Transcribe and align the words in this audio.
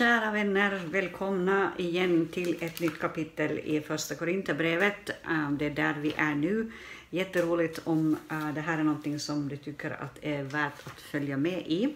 kära 0.00 0.30
vänner, 0.30 0.80
välkomna 0.86 1.72
igen 1.78 2.28
till 2.32 2.56
ett 2.60 2.80
nytt 2.80 2.98
kapitel 2.98 3.58
i 3.58 3.80
Första 3.80 4.14
Korinthierbrevet. 4.14 5.08
Eh, 5.08 5.50
det 5.50 5.66
är 5.66 5.70
där 5.70 5.94
vi 5.94 6.14
är 6.16 6.34
nu. 6.34 6.72
Jätteroligt 7.10 7.80
om 7.84 8.16
eh, 8.30 8.54
det 8.54 8.60
här 8.60 8.78
är 8.78 8.82
någonting 8.82 9.18
som 9.18 9.48
du 9.48 9.56
tycker 9.56 9.90
att 9.90 10.18
är 10.22 10.42
värt 10.42 10.86
att 10.86 11.00
följa 11.00 11.36
med 11.36 11.62
i. 11.66 11.94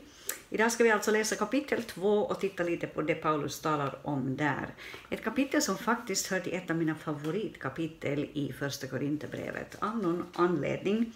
Idag 0.51 0.73
ska 0.73 0.85
vi 0.85 0.91
alltså 0.91 1.11
läsa 1.11 1.37
kapitel 1.37 1.83
2 1.83 2.19
och 2.19 2.41
titta 2.41 2.63
lite 2.63 2.87
på 2.87 3.03
det 3.03 3.15
Paulus 3.15 3.61
talar 3.61 3.99
om 4.03 4.37
där. 4.37 4.67
Ett 5.11 5.25
kapitel 5.25 5.63
som 5.63 5.79
faktiskt 5.79 6.27
hör 6.27 6.41
till 6.41 6.55
ett 6.55 6.71
av 6.71 6.77
mina 6.77 6.95
favoritkapitel 6.95 8.19
i 8.33 8.55
Första 8.59 8.87
Korinthierbrevet 8.87 9.77
av 9.79 9.97
någon 9.97 10.25
anledning. 10.35 11.13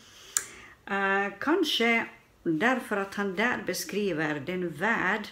Eh, 0.86 1.32
kanske 1.41 2.07
därför 2.43 2.96
att 2.96 3.14
han 3.14 3.36
där 3.36 3.62
beskriver 3.66 4.43
den 4.46 4.70
värld 4.70 5.29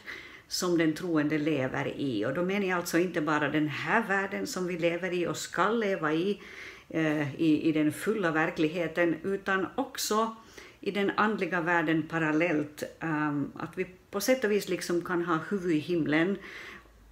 som 0.48 0.78
den 0.78 0.94
troende 0.94 1.38
lever 1.38 1.92
i. 1.96 2.26
Och 2.26 2.34
då 2.34 2.42
menar 2.42 2.66
jag 2.66 2.76
alltså 2.76 2.98
inte 2.98 3.20
bara 3.20 3.48
den 3.48 3.68
här 3.68 4.08
världen 4.08 4.46
som 4.46 4.66
vi 4.66 4.78
lever 4.78 5.12
i 5.12 5.26
och 5.26 5.36
ska 5.36 5.70
leva 5.70 6.12
i, 6.12 6.40
eh, 6.88 7.34
i, 7.40 7.68
i 7.68 7.72
den 7.72 7.92
fulla 7.92 8.30
verkligheten, 8.30 9.16
utan 9.22 9.66
också 9.74 10.36
i 10.80 10.90
den 10.90 11.10
andliga 11.16 11.60
världen 11.60 12.02
parallellt. 12.08 12.82
Um, 13.00 13.52
att 13.56 13.78
vi 13.78 13.86
på 14.10 14.20
sätt 14.20 14.44
och 14.44 14.50
vis 14.50 14.68
liksom 14.68 15.02
kan 15.02 15.24
ha 15.24 15.38
huvud 15.48 15.76
i 15.76 15.78
himlen, 15.78 16.38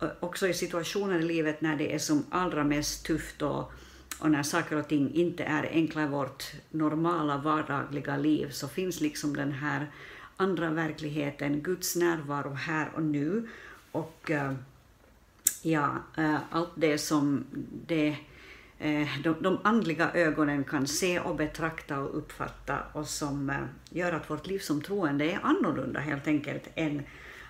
eh, 0.03 0.09
också 0.21 0.49
i 0.49 0.55
situationer 0.55 1.19
i 1.19 1.23
livet 1.23 1.61
när 1.61 1.77
det 1.77 1.95
är 1.95 1.99
som 1.99 2.25
allra 2.31 2.65
mest 2.65 3.07
tufft 3.07 3.43
och, 3.43 3.73
och 4.19 4.31
när 4.31 4.43
saker 4.43 4.77
och 4.77 4.89
ting 4.89 5.15
inte 5.15 5.45
är 5.45 5.69
enkla 5.71 6.03
i 6.03 6.07
vårt 6.07 6.53
normala 6.71 7.37
vardagliga 7.37 8.17
liv, 8.17 8.51
så 8.51 8.69
finns 8.69 9.01
liksom 9.01 9.37
den 9.37 9.53
här 9.53 9.87
andra 10.37 10.71
verkligheten, 10.71 11.61
Guds 11.61 11.97
närvaro 11.97 12.53
här 12.53 12.91
och 12.95 13.03
nu 13.03 13.49
och 13.93 14.31
eh, 14.31 14.53
ja, 15.63 15.97
eh, 16.17 16.37
allt 16.51 16.73
det 16.75 16.99
som 16.99 17.45
det, 17.87 18.17
eh, 18.79 19.09
de, 19.23 19.37
de 19.41 19.59
andliga 19.65 20.11
ögonen 20.13 20.65
kan 20.65 20.87
se 20.87 21.21
och 21.21 21.37
betrakta 21.37 21.99
och 21.99 22.19
uppfatta 22.19 22.79
och 22.93 23.09
som 23.09 23.53
gör 23.91 24.13
att 24.13 24.31
vårt 24.31 24.47
liv 24.47 24.59
som 24.59 24.83
troende 24.83 25.25
är 25.25 25.41
annorlunda 25.43 26.01
helt 26.01 26.27
enkelt 26.27 26.69
än 26.75 27.03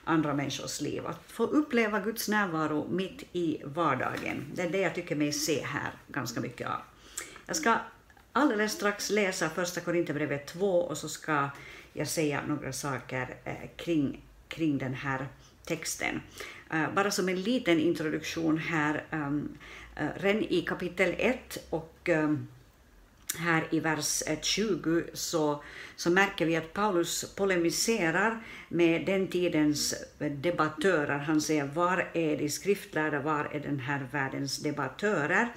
andra 0.05 0.34
människors 0.34 0.81
liv. 0.81 1.06
Att 1.06 1.20
få 1.27 1.44
uppleva 1.44 2.00
Guds 2.00 2.28
närvaro 2.28 2.89
mitt 2.91 3.22
i 3.33 3.62
vardagen, 3.64 4.44
det 4.55 4.62
är 4.62 4.70
det 4.70 4.81
jag 4.81 4.94
tycker 4.94 5.16
mig 5.16 5.33
se 5.33 5.64
här 5.64 5.92
ganska 6.09 6.41
mycket 6.41 6.69
av. 6.69 6.81
Jag 7.47 7.56
ska 7.56 7.77
alldeles 8.33 8.72
strax 8.72 9.11
läsa 9.11 9.48
första 9.48 9.81
Korinthierbrevet 9.81 10.47
2 10.47 10.81
och 10.81 10.98
så 10.98 11.09
ska 11.09 11.48
jag 11.97 12.09
säga 12.09 12.42
några 12.47 12.73
saker 12.73 13.37
eh, 13.45 13.55
kring, 13.77 14.20
kring 14.48 14.78
den 14.78 14.95
här 14.95 15.28
texten. 15.64 16.20
Eh, 16.73 16.95
bara 16.95 17.11
som 17.11 17.28
en 17.28 17.42
liten 17.42 17.81
introduktion 17.81 18.59
här, 18.59 19.05
ehm, 19.11 19.59
eh, 19.97 20.06
redan 20.17 20.42
i 20.42 20.62
kapitel 20.62 21.15
1 21.19 21.67
och 21.70 22.09
ehm, 22.09 22.47
här 23.39 23.65
i 23.70 23.81
vers 23.81 24.22
20 24.42 25.03
så, 25.12 25.62
så 25.97 26.11
märker 26.11 26.47
vi 26.47 26.56
att 26.56 26.72
Paulus 26.72 27.34
polemiserar 27.37 28.45
med 28.69 29.06
den 29.06 29.28
tidens 29.28 29.95
debattörer. 30.19 31.19
Han 31.19 31.41
säger 31.41 31.65
var 31.65 32.11
är 32.12 32.37
de 32.37 32.48
skriftlärda, 32.48 33.20
var 33.20 33.48
är 33.53 33.61
den 33.61 33.81
här 33.81 34.06
världens 34.12 34.59
debattörer? 34.59 35.48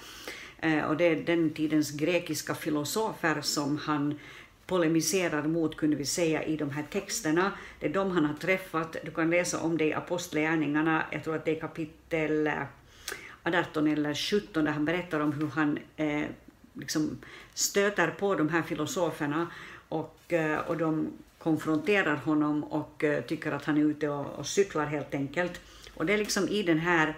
Och 0.88 0.98
det 0.98 1.06
är 1.06 1.16
den 1.16 1.50
tidens 1.50 1.92
grekiska 1.92 2.56
filosofer 2.56 3.42
som 3.42 3.78
han 3.78 4.20
polemiserar 4.68 5.44
mot, 5.44 5.78
kunde 5.78 5.96
vi 5.96 6.06
säga, 6.06 6.44
i 6.44 6.58
de 6.58 6.70
här 6.70 6.84
texterna. 6.84 7.52
Det 7.80 7.86
är 7.86 7.94
de 7.94 8.12
han 8.12 8.26
har 8.26 8.34
träffat. 8.34 8.96
Du 9.04 9.12
kan 9.12 9.30
läsa 9.30 9.60
om 9.60 9.78
det 9.78 9.86
i 9.86 9.94
Apostlagärningarna, 9.94 11.04
jag 11.12 11.24
tror 11.24 11.36
att 11.36 11.46
det 11.46 11.58
är 11.58 11.60
kapitel 11.60 12.48
eh, 12.48 12.54
18 13.44 13.88
eller 13.88 14.14
17, 14.14 14.66
där 14.66 14.72
han 14.72 14.86
berättar 14.86 15.20
om 15.20 15.34
hur 15.34 15.48
han 15.48 15.80
eh, 15.96 16.24
liksom 16.74 17.18
stöter 17.54 18.08
på 18.08 18.36
de 18.36 18.50
här 18.50 18.62
filosoferna 18.62 19.48
och, 19.90 20.34
eh, 20.34 20.60
och 20.60 20.78
de 20.78 21.12
konfronterar 21.38 22.16
honom 22.16 22.64
och 22.64 23.04
eh, 23.04 23.24
tycker 23.24 23.52
att 23.52 23.66
han 23.66 23.78
är 23.78 23.82
ute 23.82 24.10
och, 24.10 24.40
och 24.40 24.48
cyklar 24.48 24.86
helt 24.86 25.14
enkelt. 25.14 25.62
Och 25.94 26.06
det 26.06 26.14
är 26.14 26.18
liksom 26.18 26.48
i 26.48 26.64
den 26.64 26.80
här 26.80 27.16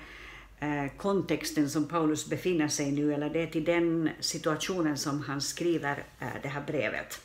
eh, 0.60 0.92
kontexten 0.98 1.70
som 1.70 1.88
Paulus 1.88 2.30
befinner 2.30 2.68
sig 2.68 2.92
nu, 2.92 3.14
eller 3.14 3.30
det 3.30 3.42
är 3.44 3.48
till 3.48 3.64
den 3.64 4.10
situationen 4.20 4.98
som 4.98 5.22
han 5.22 5.42
skriver 5.42 6.04
eh, 6.20 6.28
det 6.42 6.48
här 6.48 6.64
brevet. 6.68 7.22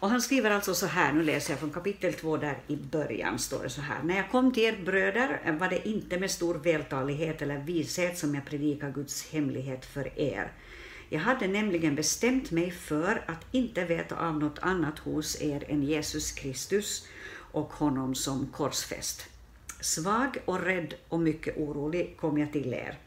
Och 0.00 0.10
han 0.10 0.22
skriver 0.22 0.50
alltså 0.50 0.74
så 0.74 0.86
här, 0.86 1.12
nu 1.12 1.22
läser 1.22 1.52
jag 1.52 1.60
från 1.60 1.70
kapitel 1.70 2.12
2 2.12 2.36
där 2.36 2.58
i 2.66 2.76
början, 2.76 3.38
står 3.38 3.62
det 3.62 3.70
så 3.70 3.80
här. 3.80 4.02
När 4.02 4.16
jag 4.16 4.30
kom 4.30 4.52
till 4.52 4.62
er 4.62 4.76
bröder 4.84 5.56
var 5.60 5.68
det 5.68 5.88
inte 5.88 6.18
med 6.18 6.30
stor 6.30 6.54
vältalighet 6.54 7.42
eller 7.42 7.58
vishet 7.58 8.18
som 8.18 8.34
jag 8.34 8.44
predikade 8.44 8.92
Guds 8.92 9.32
hemlighet 9.32 9.84
för 9.86 10.18
er. 10.20 10.52
Jag 11.08 11.20
hade 11.20 11.46
nämligen 11.46 11.94
bestämt 11.94 12.50
mig 12.50 12.70
för 12.70 13.24
att 13.26 13.46
inte 13.52 13.84
veta 13.84 14.16
av 14.16 14.38
något 14.38 14.58
annat 14.58 14.98
hos 14.98 15.42
er 15.42 15.64
än 15.68 15.82
Jesus 15.82 16.32
Kristus 16.32 17.06
och 17.52 17.72
honom 17.72 18.14
som 18.14 18.46
korsfäst. 18.46 19.26
Svag 19.80 20.38
och 20.44 20.60
rädd 20.60 20.94
och 21.08 21.20
mycket 21.20 21.56
orolig 21.56 22.16
kom 22.20 22.38
jag 22.38 22.52
till 22.52 22.74
er. 22.74 22.98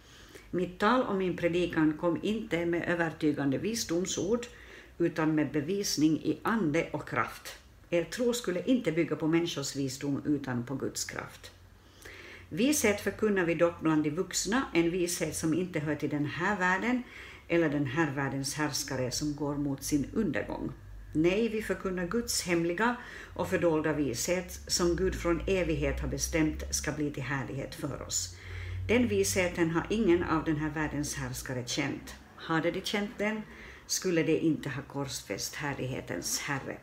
Mitt 0.51 0.79
tal 0.79 1.03
och 1.03 1.15
min 1.15 1.37
predikan 1.37 1.97
kom 1.97 2.19
inte 2.21 2.65
med 2.65 2.89
övertygande 2.89 3.57
visdomsord, 3.57 4.45
utan 4.97 5.35
med 5.35 5.51
bevisning 5.51 6.17
i 6.23 6.39
ande 6.43 6.89
och 6.91 7.09
kraft. 7.09 7.57
Er 7.89 8.03
tro 8.03 8.33
skulle 8.33 8.63
inte 8.63 8.91
bygga 8.91 9.15
på 9.15 9.27
människors 9.27 9.75
visdom 9.75 10.21
utan 10.25 10.65
på 10.65 10.75
Guds 10.75 11.05
kraft. 11.05 11.51
Vishet 12.49 13.01
förkunnar 13.01 13.45
vi 13.45 13.55
dock 13.55 13.81
bland 13.81 14.03
de 14.03 14.09
vuxna, 14.09 14.63
en 14.73 14.91
vishet 14.91 15.35
som 15.35 15.53
inte 15.53 15.79
hör 15.79 15.95
till 15.95 16.09
den 16.09 16.25
här 16.25 16.59
världen 16.59 17.03
eller 17.47 17.69
den 17.69 17.85
här 17.85 18.11
världens 18.11 18.53
härskare 18.53 19.11
som 19.11 19.35
går 19.35 19.55
mot 19.55 19.83
sin 19.83 20.07
undergång. 20.13 20.71
Nej, 21.13 21.49
vi 21.49 21.61
förkunnar 21.61 22.07
Guds 22.07 22.43
hemliga 22.43 22.95
och 23.35 23.49
fördolda 23.49 23.93
vishet 23.93 24.59
som 24.67 24.95
Gud 24.95 25.15
från 25.15 25.41
evighet 25.47 25.99
har 25.99 26.07
bestämt 26.07 26.63
ska 26.75 26.91
bli 26.91 27.11
till 27.11 27.23
härlighet 27.23 27.75
för 27.75 28.01
oss. 28.01 28.35
Den 28.87 29.07
visheten 29.07 29.69
har 29.69 29.87
ingen 29.89 30.23
av 30.23 30.43
den 30.43 30.55
här 30.55 30.69
världens 30.69 31.15
härskare 31.15 31.63
känt. 31.65 32.15
Hade 32.35 32.71
de 32.71 32.81
känt 32.81 33.17
den 33.17 33.41
skulle 33.91 34.23
de 34.23 34.39
inte 34.39 34.69
ha 34.69 34.81
korsfäst 34.81 35.55
härlighetens 35.55 36.39
Herre. 36.39 36.77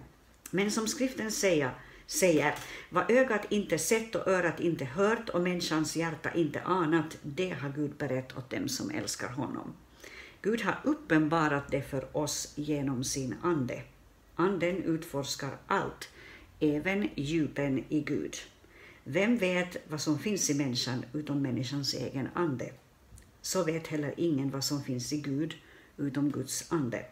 Men 0.51 0.71
som 0.71 0.89
skriften 0.89 1.33
säger, 1.33 1.71
säger 2.07 2.55
vad 2.91 3.11
ögat 3.11 3.53
inte 3.53 3.79
sett 3.79 4.15
och 4.15 4.29
örat 4.29 4.61
inte 4.61 4.85
hört 4.85 5.29
och 5.29 5.41
människans 5.41 5.97
hjärta 5.97 6.35
inte 6.35 6.61
anat, 6.61 7.19
det 7.23 7.51
har 7.51 7.69
Gud 7.69 7.97
berett 7.97 8.37
åt 8.37 8.51
dem 8.51 8.69
som 8.69 8.91
älskar 8.91 9.29
honom. 9.29 9.75
Gud 10.43 10.61
har 10.61 10.81
uppenbarat 10.85 11.71
det 11.71 11.83
för 11.83 12.17
oss 12.17 12.53
genom 12.55 13.05
sin 13.05 13.35
ande. 13.43 13.83
Anden 14.35 14.83
utforskar 14.83 15.59
allt, 15.67 16.09
även 16.61 17.09
djupen 17.15 17.85
i 17.89 18.01
Gud. 18.01 18.37
Vem 19.05 19.39
vet 19.39 19.77
vad 19.89 20.01
som 20.01 20.19
finns 20.19 20.51
i 20.51 20.55
människan 20.55 21.05
utom 21.13 21.43
människans 21.43 21.95
egen 21.95 22.29
ande? 22.35 22.73
Så 23.43 23.65
vet 23.65 23.87
heller 23.87 24.15
ingen 24.17 24.51
vad 24.51 24.65
som 24.65 24.83
finns 24.83 25.13
i 25.13 25.21
Gud 25.21 25.55
utom 25.99 26.31
Guds 26.31 26.73
ande. 26.73 27.05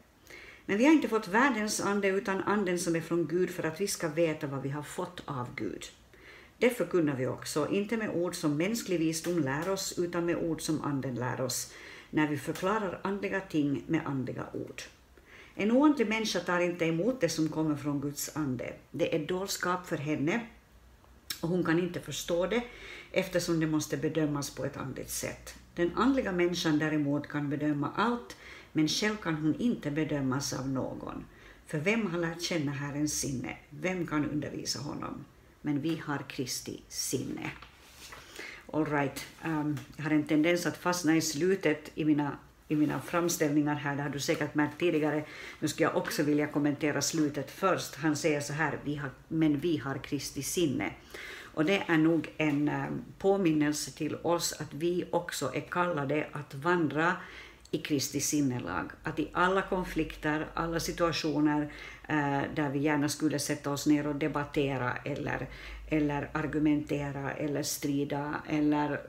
Men 0.67 0.79
vi 0.79 0.85
har 0.85 0.93
inte 0.93 1.09
fått 1.09 1.29
världens 1.29 1.81
ande 1.81 2.09
utan 2.09 2.43
anden 2.43 2.79
som 2.79 2.97
är 2.97 3.01
från 3.01 3.27
Gud 3.27 3.51
för 3.51 3.63
att 3.63 3.81
vi 3.81 3.89
ska 3.89 4.09
veta 4.09 4.47
vad 4.47 4.63
vi 4.63 4.69
har 4.69 4.83
fått 4.83 5.23
av 5.25 5.55
Gud. 5.55 5.85
Det 6.59 6.71
förkunnar 6.71 7.17
vi 7.17 7.27
också, 7.27 7.69
inte 7.71 7.97
med 7.97 8.11
ord 8.11 8.35
som 8.35 8.57
mänsklig 8.57 8.99
visdom 8.99 9.39
lär 9.39 9.69
oss, 9.69 9.99
utan 9.99 10.27
med 10.27 10.37
ord 10.37 10.63
som 10.63 10.83
anden 10.83 11.15
lär 11.15 11.41
oss, 11.41 11.73
när 12.11 12.29
vi 12.29 12.39
förklarar 12.39 13.01
andliga 13.03 13.41
ting 13.41 13.85
med 13.87 14.07
andliga 14.07 14.47
ord. 14.53 14.83
En 15.55 15.71
oandlig 15.73 16.09
människa 16.09 16.41
tar 16.41 16.61
inte 16.61 16.85
emot 16.85 17.21
det 17.21 17.29
som 17.29 17.49
kommer 17.49 17.77
från 17.77 18.01
Guds 18.01 18.37
ande. 18.37 18.73
Det 18.91 19.15
är 19.17 19.27
dårskap 19.27 19.87
för 19.87 19.97
henne 19.97 20.47
och 21.41 21.49
hon 21.49 21.65
kan 21.65 21.79
inte 21.79 22.01
förstå 22.01 22.47
det 22.47 22.63
eftersom 23.13 23.61
det 23.61 23.67
måste 23.67 23.97
bedömas 23.97 24.51
på 24.51 24.65
ett 24.65 24.77
andligt 24.77 25.11
sätt. 25.11 25.55
Den 25.75 25.91
andliga 25.97 26.33
människan 26.33 26.79
däremot 26.79 27.29
kan 27.29 27.51
bedöma 27.51 27.93
allt 27.97 28.37
men 28.77 28.89
själv 28.89 29.17
kan 29.17 29.35
hon 29.35 29.55
inte 29.59 29.91
bedömas 29.91 30.53
av 30.53 30.69
någon. 30.69 31.25
För 31.67 31.79
vem 31.79 32.07
har 32.07 32.19
lärt 32.19 32.43
känna 32.43 32.73
Herrens 32.73 33.21
sinne? 33.21 33.57
Vem 33.71 34.07
kan 34.07 34.31
undervisa 34.31 34.79
honom? 34.79 35.25
Men 35.63 35.81
vi 35.81 36.03
har 36.07 36.19
Kristi 36.29 36.81
sinne. 36.89 37.51
All 38.73 38.87
right. 38.87 39.27
Um, 39.45 39.79
jag 39.97 40.05
har 40.05 40.11
en 40.11 40.27
tendens 40.27 40.67
att 40.67 40.77
fastna 40.77 41.17
i 41.17 41.21
slutet 41.21 41.91
i 41.95 42.05
mina, 42.05 42.39
i 42.69 42.77
mina 42.77 43.01
framställningar 43.01 43.75
här, 43.75 43.97
det 43.97 44.03
har 44.03 44.11
du 44.11 44.21
säkert 44.21 44.55
märkt 44.55 44.79
tidigare. 44.79 45.25
Nu 45.61 45.69
skulle 45.69 45.89
jag 45.89 45.97
också 45.97 46.23
vilja 46.23 46.47
kommentera 46.47 47.03
slutet 47.03 47.51
först. 47.51 47.95
Han 47.95 48.17
säger 48.17 48.41
så 48.41 48.53
här, 48.53 48.79
vi 48.85 48.95
har, 48.95 49.11
men 49.29 49.59
vi 49.59 49.77
har 49.77 49.99
Kristi 49.99 50.43
sinne. 50.43 50.93
Och 51.55 51.65
det 51.65 51.83
är 51.87 51.99
nog 51.99 52.29
en 52.37 52.69
um, 52.69 53.05
påminnelse 53.19 53.91
till 53.91 54.17
oss 54.23 54.53
att 54.61 54.75
vi 54.75 55.05
också 55.11 55.51
är 55.55 55.61
kallade 55.61 56.27
att 56.33 56.55
vandra 56.55 57.17
i 57.71 57.79
Kristi 57.79 58.21
sinnelag. 58.21 58.91
Att 59.03 59.19
i 59.19 59.29
alla 59.33 59.63
konflikter, 59.63 60.47
alla 60.55 60.81
situationer 60.81 61.73
eh, 62.09 62.43
där 62.55 62.71
vi 62.71 62.79
gärna 62.79 63.09
skulle 63.09 63.39
sätta 63.39 63.71
oss 63.71 63.87
ner 63.87 64.07
och 64.07 64.17
debattera 64.17 64.97
eller, 65.05 65.49
eller 65.89 66.31
argumentera 66.33 67.33
eller 67.33 67.63
strida 67.63 68.35
eller 68.49 69.01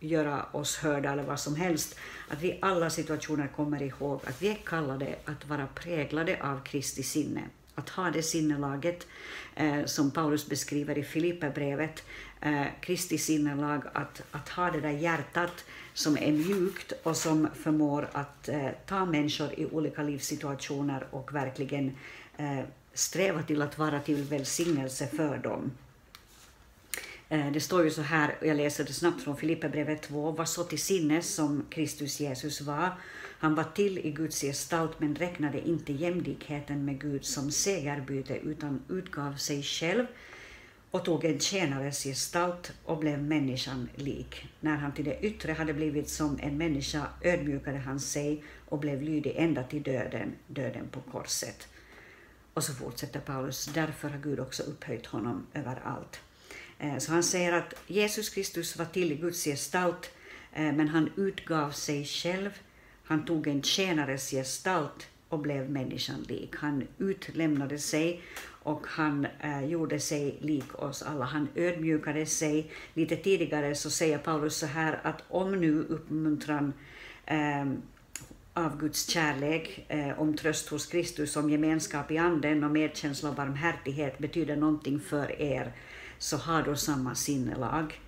göra 0.00 0.46
oss 0.52 0.76
hörda 0.76 1.12
eller 1.12 1.22
vad 1.22 1.40
som 1.40 1.56
helst, 1.56 1.98
att 2.28 2.42
vi 2.42 2.48
i 2.48 2.58
alla 2.62 2.90
situationer 2.90 3.48
kommer 3.56 3.82
ihåg 3.82 4.20
att 4.26 4.42
vi 4.42 4.48
är 4.48 4.54
kallade 4.54 5.16
att 5.24 5.48
vara 5.48 5.66
präglade 5.66 6.38
av 6.42 6.60
Kristi 6.64 7.02
sinne. 7.02 7.42
Att 7.78 7.88
ha 7.88 8.10
det 8.10 8.22
sinnelaget 8.22 9.06
eh, 9.54 9.84
som 9.84 10.10
Paulus 10.10 10.48
beskriver 10.48 10.98
i 10.98 11.02
Filipperbrevet, 11.02 12.04
eh, 12.40 12.66
Kristi 12.80 13.18
sinnelag, 13.18 13.82
att, 13.92 14.22
att 14.30 14.48
ha 14.48 14.70
det 14.70 14.80
där 14.80 14.90
hjärtat 14.90 15.64
som 15.94 16.18
är 16.18 16.32
mjukt 16.32 16.92
och 17.02 17.16
som 17.16 17.48
förmår 17.54 18.08
att 18.12 18.48
eh, 18.48 18.68
ta 18.86 19.04
människor 19.04 19.52
i 19.56 19.66
olika 19.66 20.02
livssituationer 20.02 21.06
och 21.10 21.34
verkligen 21.34 21.96
eh, 22.36 22.60
sträva 22.94 23.42
till 23.42 23.62
att 23.62 23.78
vara 23.78 24.00
till 24.00 24.22
välsignelse 24.22 25.06
för 25.06 25.38
dem. 25.38 25.70
Eh, 27.28 27.52
det 27.52 27.60
står 27.60 27.84
ju 27.84 27.90
så 27.90 28.02
här, 28.02 28.34
jag 28.42 28.56
läser 28.56 28.84
det 28.84 28.92
snabbt 28.92 29.22
från 29.22 29.36
Filipperbrevet 29.36 30.02
2, 30.02 30.30
var 30.30 30.44
så 30.44 30.64
till 30.64 30.82
sinnes 30.82 31.34
som 31.34 31.64
Kristus 31.70 32.20
Jesus 32.20 32.60
var. 32.60 32.90
Han 33.38 33.54
var 33.54 33.64
till 33.64 33.98
i 33.98 34.10
Guds 34.10 34.40
gestalt 34.40 35.00
men 35.00 35.14
räknade 35.14 35.68
inte 35.68 35.92
jämlikheten 35.92 36.84
med 36.84 37.00
Gud 37.00 37.24
som 37.24 37.50
segerbyte 37.50 38.36
utan 38.36 38.82
utgav 38.88 39.34
sig 39.34 39.62
själv 39.62 40.06
och 40.90 41.04
tog 41.04 41.24
en 41.24 41.40
tjänares 41.40 42.02
gestalt 42.04 42.72
och 42.84 42.98
blev 42.98 43.22
människan 43.22 43.88
lik. 43.94 44.46
När 44.60 44.76
han 44.76 44.92
till 44.92 45.04
det 45.04 45.20
yttre 45.20 45.52
hade 45.52 45.74
blivit 45.74 46.08
som 46.08 46.38
en 46.42 46.58
människa 46.58 47.06
ödmjukade 47.22 47.78
han 47.78 48.00
sig 48.00 48.44
och 48.68 48.78
blev 48.78 49.02
lydig 49.02 49.34
ända 49.36 49.62
till 49.62 49.82
döden, 49.82 50.34
döden 50.46 50.88
på 50.88 51.00
korset. 51.00 51.68
Och 52.54 52.64
så 52.64 52.74
fortsätter 52.74 53.20
Paulus, 53.20 53.66
därför 53.74 54.08
har 54.08 54.18
Gud 54.18 54.40
också 54.40 54.62
upphöjt 54.62 55.06
honom 55.06 55.46
över 55.54 55.80
allt. 55.84 56.20
Eh, 56.78 56.98
så 56.98 57.12
han 57.12 57.22
säger 57.22 57.52
att 57.52 57.74
Jesus 57.86 58.30
Kristus 58.30 58.76
var 58.76 58.84
till 58.84 59.12
i 59.12 59.14
Guds 59.14 59.44
gestalt, 59.44 60.10
eh, 60.52 60.72
men 60.72 60.88
han 60.88 61.10
utgav 61.16 61.70
sig 61.70 62.04
själv. 62.04 62.50
Han 63.06 63.24
tog 63.24 63.46
en 63.46 63.62
tjänares 63.62 64.30
gestalt 64.30 65.06
och 65.28 65.38
blev 65.38 65.70
människan 65.70 66.22
lik. 66.28 66.56
Han 66.56 66.86
utlämnade 66.98 67.78
sig 67.78 68.22
och 68.62 68.86
han 68.86 69.26
eh, 69.40 69.64
gjorde 69.64 70.00
sig 70.00 70.38
lik 70.40 70.82
oss 70.82 71.02
alla. 71.02 71.24
Han 71.24 71.48
ödmjukade 71.54 72.26
sig. 72.26 72.70
Lite 72.94 73.16
tidigare 73.16 73.74
så 73.74 73.90
säger 73.90 74.18
Paulus 74.18 74.56
så 74.56 74.66
här 74.66 75.00
att 75.02 75.22
om 75.28 75.60
nu 75.60 75.78
uppmuntran 75.88 76.72
eh, 77.26 77.66
av 78.54 78.78
Guds 78.78 79.08
kärlek, 79.08 79.84
eh, 79.88 80.20
om 80.20 80.36
tröst 80.36 80.68
hos 80.68 80.86
Kristus, 80.86 81.36
om 81.36 81.50
gemenskap 81.50 82.10
i 82.10 82.18
anden 82.18 82.64
och 82.64 82.70
medkänsla 82.70 83.28
och 83.28 83.34
barmhärtighet 83.34 84.18
betyder 84.18 84.56
någonting 84.56 85.00
för 85.00 85.40
er, 85.40 85.72
så 86.18 86.36
har 86.36 86.62
då 86.62 86.76
samma 86.76 87.14
sinnelag 87.14 88.00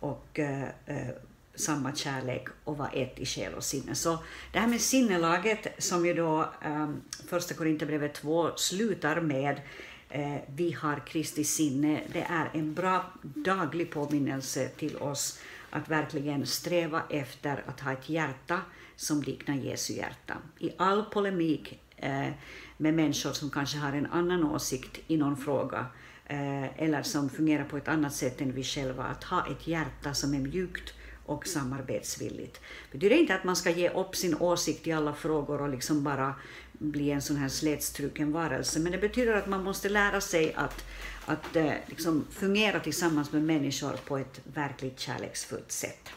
och 0.00 0.38
eh, 0.38 0.68
eh 0.86 1.08
samma 1.58 1.94
kärlek 1.94 2.48
och 2.64 2.76
vara 2.76 2.88
ett 2.88 3.18
i 3.18 3.26
själ 3.26 3.54
och 3.54 3.64
sinne. 3.64 3.94
Så 3.94 4.18
det 4.52 4.58
här 4.58 4.68
med 4.68 4.80
sinnelaget 4.80 5.66
som 5.78 6.06
ju 6.06 6.14
då 6.14 6.52
um, 6.64 7.02
första 7.28 7.54
Korinthierbrevet 7.54 8.14
2 8.14 8.50
slutar 8.56 9.20
med 9.20 9.60
eh, 10.08 10.36
vi 10.46 10.72
har 10.72 11.06
Kristi 11.06 11.44
sinne, 11.44 12.00
det 12.12 12.26
är 12.30 12.50
en 12.54 12.74
bra 12.74 13.12
daglig 13.22 13.90
påminnelse 13.90 14.68
till 14.68 14.96
oss 14.96 15.40
att 15.70 15.88
verkligen 15.88 16.46
sträva 16.46 17.02
efter 17.10 17.64
att 17.66 17.80
ha 17.80 17.92
ett 17.92 18.08
hjärta 18.08 18.60
som 18.96 19.22
liknar 19.22 19.54
Jesu 19.54 19.92
hjärta. 19.92 20.34
I 20.58 20.70
all 20.78 21.04
polemik 21.04 21.80
eh, 21.96 22.28
med 22.76 22.94
människor 22.94 23.32
som 23.32 23.50
kanske 23.50 23.78
har 23.78 23.92
en 23.92 24.06
annan 24.06 24.44
åsikt 24.44 25.00
i 25.06 25.16
någon 25.16 25.36
fråga 25.36 25.86
eh, 26.26 26.82
eller 26.82 27.02
som 27.02 27.30
fungerar 27.30 27.64
på 27.64 27.76
ett 27.76 27.88
annat 27.88 28.14
sätt 28.14 28.40
än 28.40 28.52
vi 28.52 28.64
själva, 28.64 29.04
att 29.04 29.24
ha 29.24 29.46
ett 29.46 29.66
hjärta 29.66 30.14
som 30.14 30.34
är 30.34 30.38
mjukt 30.38 30.94
och 31.28 31.46
samarbetsvilligt. 31.46 32.60
Det 32.92 32.98
betyder 32.98 33.16
inte 33.16 33.34
att 33.34 33.44
man 33.44 33.56
ska 33.56 33.70
ge 33.70 33.90
upp 33.90 34.16
sin 34.16 34.34
åsikt 34.34 34.86
i 34.86 34.92
alla 34.92 35.14
frågor 35.14 35.62
och 35.62 35.68
liksom 35.68 36.04
bara 36.04 36.34
bli 36.72 37.10
en 37.10 37.22
sån 37.22 37.36
här 37.36 37.48
slätstruken 37.48 38.32
varelse, 38.32 38.80
men 38.80 38.92
det 38.92 38.98
betyder 38.98 39.34
att 39.34 39.46
man 39.46 39.64
måste 39.64 39.88
lära 39.88 40.20
sig 40.20 40.54
att, 40.54 40.84
att 41.26 41.56
eh, 41.56 41.72
liksom 41.86 42.26
fungera 42.30 42.80
tillsammans 42.80 43.32
med 43.32 43.42
människor 43.42 43.92
på 44.04 44.18
ett 44.18 44.40
verkligt 44.54 45.00
kärleksfullt 45.00 45.72
sätt. 45.72 46.08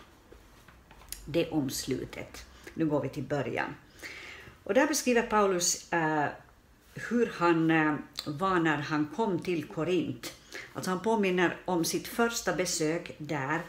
Det 1.25 1.49
om 1.49 1.69
slutet. 1.69 2.45
Nu 2.73 2.85
går 2.85 3.01
vi 3.01 3.09
till 3.09 3.23
början. 3.23 3.75
Och 4.63 4.73
där 4.73 4.87
beskriver 4.87 5.21
Paulus 5.21 5.93
eh, 5.93 6.25
hur 6.93 7.31
han 7.35 7.71
eh, 7.71 7.95
var 8.25 8.59
när 8.59 8.77
han 8.77 9.07
kom 9.15 9.39
till 9.39 9.63
Korint. 9.67 10.33
Alltså 10.73 10.91
han 10.91 11.01
påminner 11.01 11.57
om 11.65 11.85
sitt 11.85 12.07
första 12.07 12.53
besök 12.53 13.15
där 13.17 13.61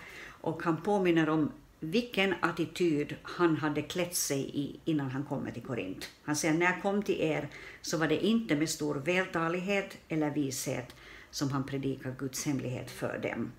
och 0.43 0.63
han 0.63 0.83
påminner 0.83 1.29
om 1.29 1.53
vilken 1.81 2.35
attityd 2.41 3.17
han 3.23 3.57
hade 3.57 3.83
klätt 3.83 4.15
sig 4.15 4.51
i 4.55 4.81
innan 4.85 5.11
han 5.11 5.25
kom 5.25 5.49
till 5.53 5.63
Korint. 5.63 6.11
Han 6.25 6.37
säger, 6.37 6.55
när 6.55 6.67
jag 6.67 6.83
kom 6.83 7.03
till 7.03 7.21
er 7.21 7.49
så 7.81 7.97
var 7.97 8.09
det 8.09 8.27
inte 8.27 8.57
med 8.57 8.69
stor 8.71 8.95
vältalighet 8.95 9.99
eller 10.09 10.31
vishet 10.31 10.95
som 11.31 11.51
han 11.51 11.67
predikade 11.67 12.15
Guds 12.19 12.47
hemlighet 12.47 12.91
för 12.91 13.19
dem. 13.19 13.53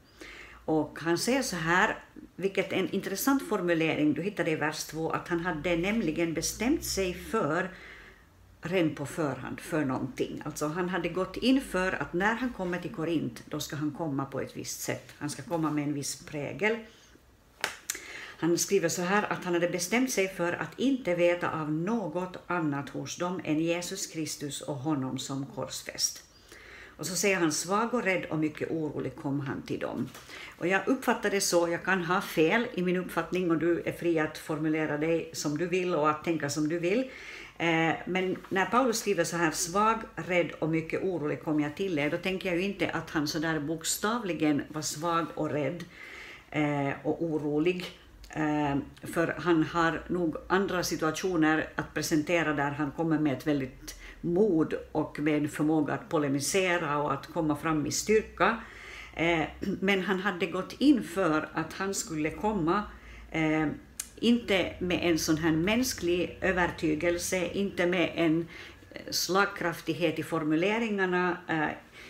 Och 0.65 1.00
han 1.01 1.18
säger 1.18 1.41
så 1.41 1.56
här, 1.56 1.97
vilket 2.35 2.71
är 2.71 2.77
en 2.77 2.89
intressant 2.89 3.50
formulering, 3.50 4.13
du 4.13 4.21
hittar 4.21 4.44
det 4.44 4.51
i 4.51 4.56
vers 4.56 4.83
2, 4.83 5.09
att 5.09 5.27
han 5.27 5.39
hade 5.39 5.75
nämligen 5.75 6.33
bestämt 6.33 6.83
sig 6.83 7.13
för 7.13 7.69
redan 8.63 8.95
på 8.95 9.06
förhand 9.06 9.60
för 9.60 9.86
någonting. 9.86 10.42
Alltså 10.45 10.68
han 10.68 10.89
hade 10.89 11.10
gått 11.10 11.38
in 11.38 11.62
för 11.62 12.01
att 12.01 12.13
när 12.13 12.36
han 12.36 12.54
kommer 12.54 12.80
till 12.80 12.94
Korint, 12.94 13.44
då 13.45 13.60
ska 13.60 13.75
han 13.75 13.92
komma 13.92 14.25
på 14.25 14.42
ett 14.42 14.57
visst 14.57 14.81
sätt. 14.81 15.13
Han 15.18 15.30
ska 15.30 15.42
komma 15.42 15.71
med 15.71 15.83
en 15.83 15.94
viss 15.94 16.25
prägel. 16.25 16.77
Han 18.44 18.57
skriver 18.57 18.89
så 18.89 19.01
här 19.01 19.31
att 19.31 19.44
han 19.44 19.54
hade 19.54 19.69
bestämt 19.69 20.12
sig 20.12 20.27
för 20.27 20.54
att 20.54 20.80
inte 20.80 21.15
veta 21.15 21.51
av 21.51 21.71
något 21.71 22.38
annat 22.48 22.89
hos 22.89 23.18
dem 23.18 23.42
än 23.44 23.60
Jesus 23.60 24.07
Kristus 24.07 24.62
och 24.62 24.75
honom 24.75 25.18
som 25.19 25.45
korsfäst. 25.45 26.24
Och 26.98 27.06
så 27.06 27.16
säger 27.16 27.38
han 27.38 27.51
svag 27.51 27.94
och 27.94 28.04
rädd 28.04 28.25
och 28.25 28.39
mycket 28.39 28.71
orolig 28.71 29.16
kom 29.16 29.39
han 29.39 29.62
till 29.62 29.80
dem. 29.80 30.09
Och 30.57 30.68
jag 30.68 30.88
uppfattar 30.88 31.30
det 31.30 31.42
så, 31.42 31.69
jag 31.69 31.83
kan 31.83 32.04
ha 32.04 32.21
fel 32.21 32.68
i 32.74 32.81
min 32.81 32.98
uppfattning 32.98 33.51
och 33.51 33.57
du 33.57 33.81
är 33.86 33.92
fri 33.92 34.19
att 34.19 34.38
formulera 34.38 34.98
dig 34.98 35.30
som 35.33 35.57
du 35.57 35.66
vill 35.66 35.95
och 35.95 36.09
att 36.09 36.24
tänka 36.24 36.50
som 36.50 36.69
du 36.69 36.80
vill. 36.80 37.09
Eh, 37.58 37.94
men 38.06 38.38
när 38.50 38.66
Paulus 38.66 39.00
skriver 39.00 39.24
så 39.24 39.38
här, 39.38 39.52
svag, 39.52 39.98
rädd 40.16 40.52
och 40.60 40.70
mycket 40.70 41.04
orolig 41.04 41.44
kom 41.44 41.60
jag 41.60 41.76
till 41.76 42.00
er, 42.00 42.10
då 42.10 42.18
tänker 42.18 42.50
jag 42.50 42.58
ju 42.58 42.64
inte 42.64 42.90
att 42.90 43.10
han 43.10 43.28
så 43.28 43.40
där 43.40 43.60
bokstavligen 43.60 44.62
var 44.68 44.82
svag 44.82 45.26
och 45.36 45.50
rädd 45.50 45.84
eh, 46.52 46.90
och 47.04 47.24
orolig. 47.24 47.86
Eh, 48.30 48.76
för 49.04 49.36
han 49.38 49.64
har 49.64 50.02
nog 50.07 50.36
andra 50.48 50.83
situationer 50.83 51.68
att 51.76 51.94
presentera 51.94 52.54
där 52.54 52.72
han 52.72 52.92
kommer 52.92 53.19
med 53.19 53.33
ett 53.33 53.48
väldigt 53.48 54.00
mod 54.22 54.74
och 54.92 55.19
med 55.19 55.38
en 55.38 55.50
förmåga 55.50 55.94
att 55.94 56.10
polemisera 56.10 56.98
och 56.98 57.14
att 57.14 57.28
komma 57.33 57.56
fram 57.56 57.86
i 57.86 57.92
styrka. 57.92 58.57
Men 59.62 60.02
han 60.02 60.19
hade 60.19 60.45
gått 60.45 60.74
in 60.74 61.04
för 61.04 61.50
att 61.54 61.74
han 61.74 61.94
skulle 61.94 62.30
komma 62.30 62.83
inte 64.23 64.73
med 64.80 64.99
en 65.01 65.19
sån 65.19 65.37
här 65.37 65.51
mänsklig 65.51 66.37
övertygelse, 66.42 67.47
inte 67.53 67.85
med 67.85 68.11
en 68.15 68.47
eh, 68.92 69.01
slagkraftighet 69.11 70.19
i 70.19 70.23
formuleringarna, 70.23 71.37
eh, 71.49 71.68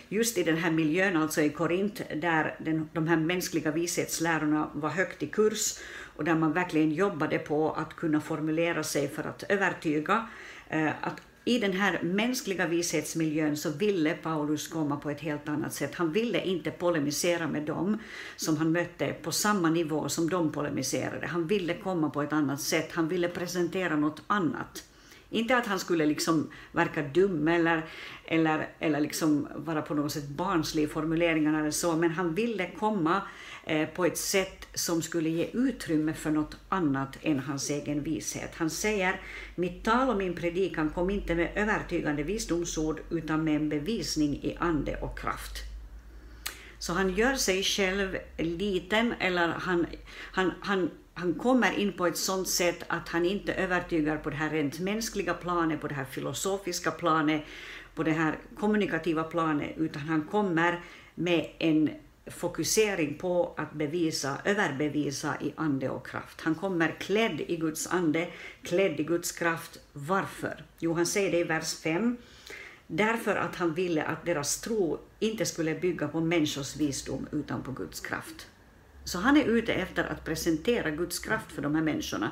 just 0.08 0.38
i 0.38 0.42
den 0.42 0.56
här 0.56 0.70
miljön, 0.70 1.16
alltså 1.16 1.40
i 1.40 1.50
Korint, 1.50 2.02
där 2.14 2.56
den, 2.58 2.88
de 2.92 3.08
här 3.08 3.16
mänskliga 3.16 3.70
vishetslärorna 3.70 4.70
var 4.74 4.88
högt 4.88 5.22
i 5.22 5.26
kurs 5.26 5.78
och 6.16 6.24
där 6.24 6.34
man 6.34 6.52
verkligen 6.52 6.92
jobbade 6.92 7.38
på 7.38 7.72
att 7.72 7.94
kunna 7.96 8.20
formulera 8.20 8.82
sig 8.82 9.08
för 9.08 9.22
att 9.22 9.42
övertyga, 9.48 10.28
eh, 10.68 10.90
att 11.00 11.22
i 11.44 11.58
den 11.58 11.72
här 11.72 12.02
mänskliga 12.02 12.66
vishetsmiljön 12.66 13.56
så 13.56 13.70
ville 13.70 14.14
Paulus 14.14 14.68
komma 14.68 14.96
på 14.96 15.10
ett 15.10 15.20
helt 15.20 15.48
annat 15.48 15.72
sätt. 15.72 15.94
Han 15.94 16.12
ville 16.12 16.44
inte 16.44 16.70
polemisera 16.70 17.48
med 17.48 17.62
dem 17.62 17.98
som 18.36 18.56
han 18.56 18.72
mötte 18.72 19.12
på 19.22 19.32
samma 19.32 19.70
nivå 19.70 20.08
som 20.08 20.30
de 20.30 20.52
polemiserade. 20.52 21.26
Han 21.26 21.46
ville 21.46 21.74
komma 21.74 22.10
på 22.10 22.22
ett 22.22 22.32
annat 22.32 22.60
sätt. 22.60 22.92
Han 22.92 23.08
ville 23.08 23.28
presentera 23.28 23.96
något 23.96 24.22
annat. 24.26 24.84
Inte 25.30 25.56
att 25.56 25.66
han 25.66 25.78
skulle 25.78 26.06
liksom 26.06 26.50
verka 26.72 27.02
dum 27.02 27.48
eller, 27.48 27.84
eller, 28.24 28.68
eller 28.78 29.00
liksom 29.00 29.48
vara 29.56 29.82
på 29.82 29.94
något 29.94 30.12
sätt 30.12 30.28
barnslig 30.28 30.82
i 30.82 30.86
formuleringarna 30.86 31.60
eller 31.60 31.70
så, 31.70 31.96
men 31.96 32.10
han 32.10 32.34
ville 32.34 32.70
komma 32.70 33.22
Eh, 33.66 33.88
på 33.88 34.04
ett 34.04 34.18
sätt 34.18 34.63
som 34.74 35.02
skulle 35.02 35.28
ge 35.28 35.48
utrymme 35.52 36.14
för 36.14 36.30
något 36.30 36.56
annat 36.68 37.18
än 37.22 37.38
hans 37.38 37.70
egen 37.70 38.02
vishet. 38.02 38.50
Han 38.54 38.70
säger, 38.70 39.20
mitt 39.54 39.84
tal 39.84 40.10
och 40.10 40.16
min 40.16 40.34
predikan 40.34 40.90
kom 40.90 41.10
inte 41.10 41.34
med 41.34 41.50
övertygande 41.54 42.22
visdomsord 42.22 43.00
utan 43.10 43.44
med 43.44 43.56
en 43.56 43.68
bevisning 43.68 44.34
i 44.34 44.56
ande 44.60 44.96
och 44.96 45.18
kraft. 45.18 45.58
Så 46.78 46.92
han 46.92 47.14
gör 47.14 47.34
sig 47.34 47.62
själv 47.62 48.16
liten, 48.38 49.14
eller 49.20 49.48
han, 49.48 49.86
han, 50.32 50.52
han 50.60 50.90
han 51.14 51.34
kommer 51.34 51.78
in 51.78 51.92
på 51.92 52.06
ett 52.06 52.16
sådant 52.16 52.48
sätt 52.48 52.84
att 52.88 53.08
han 53.08 53.24
inte 53.24 53.54
övertygar 53.54 54.16
på 54.16 54.30
det 54.30 54.36
här 54.36 54.50
rent 54.50 54.80
mänskliga 54.80 55.34
planet, 55.34 55.80
på 55.80 55.88
det 55.88 55.94
här 55.94 56.04
filosofiska 56.04 56.90
planet, 56.90 57.42
på 57.94 58.02
det 58.02 58.10
här 58.10 58.38
kommunikativa 58.58 59.22
planet, 59.22 59.74
utan 59.76 60.02
han 60.02 60.22
kommer 60.22 60.80
med 61.14 61.50
en 61.58 61.90
fokusering 62.26 63.18
på 63.18 63.54
att 63.56 63.72
bevisa, 63.72 64.38
överbevisa 64.44 65.36
i 65.40 65.52
ande 65.56 65.88
och 65.88 66.06
kraft. 66.06 66.40
Han 66.40 66.54
kommer 66.54 66.96
klädd 67.00 67.40
i 67.40 67.56
Guds 67.56 67.86
ande, 67.86 68.28
klädd 68.62 69.00
i 69.00 69.04
Guds 69.04 69.32
kraft. 69.32 69.78
Varför? 69.92 70.64
Jo, 70.78 70.92
han 70.94 71.06
säger 71.06 71.32
det 71.32 71.38
i 71.38 71.44
vers 71.44 71.74
5. 71.74 72.16
Därför 72.86 73.36
att 73.36 73.56
han 73.56 73.74
ville 73.74 74.04
att 74.04 74.26
deras 74.26 74.60
tro 74.60 74.98
inte 75.20 75.46
skulle 75.46 75.74
bygga 75.74 76.08
på 76.08 76.20
människors 76.20 76.76
visdom 76.76 77.26
utan 77.32 77.62
på 77.62 77.72
Guds 77.72 78.00
kraft. 78.00 78.48
Så 79.04 79.18
han 79.18 79.36
är 79.36 79.44
ute 79.44 79.72
efter 79.72 80.04
att 80.04 80.24
presentera 80.24 80.90
Guds 80.90 81.18
kraft 81.18 81.52
för 81.52 81.62
de 81.62 81.74
här 81.74 81.82
människorna. 81.82 82.30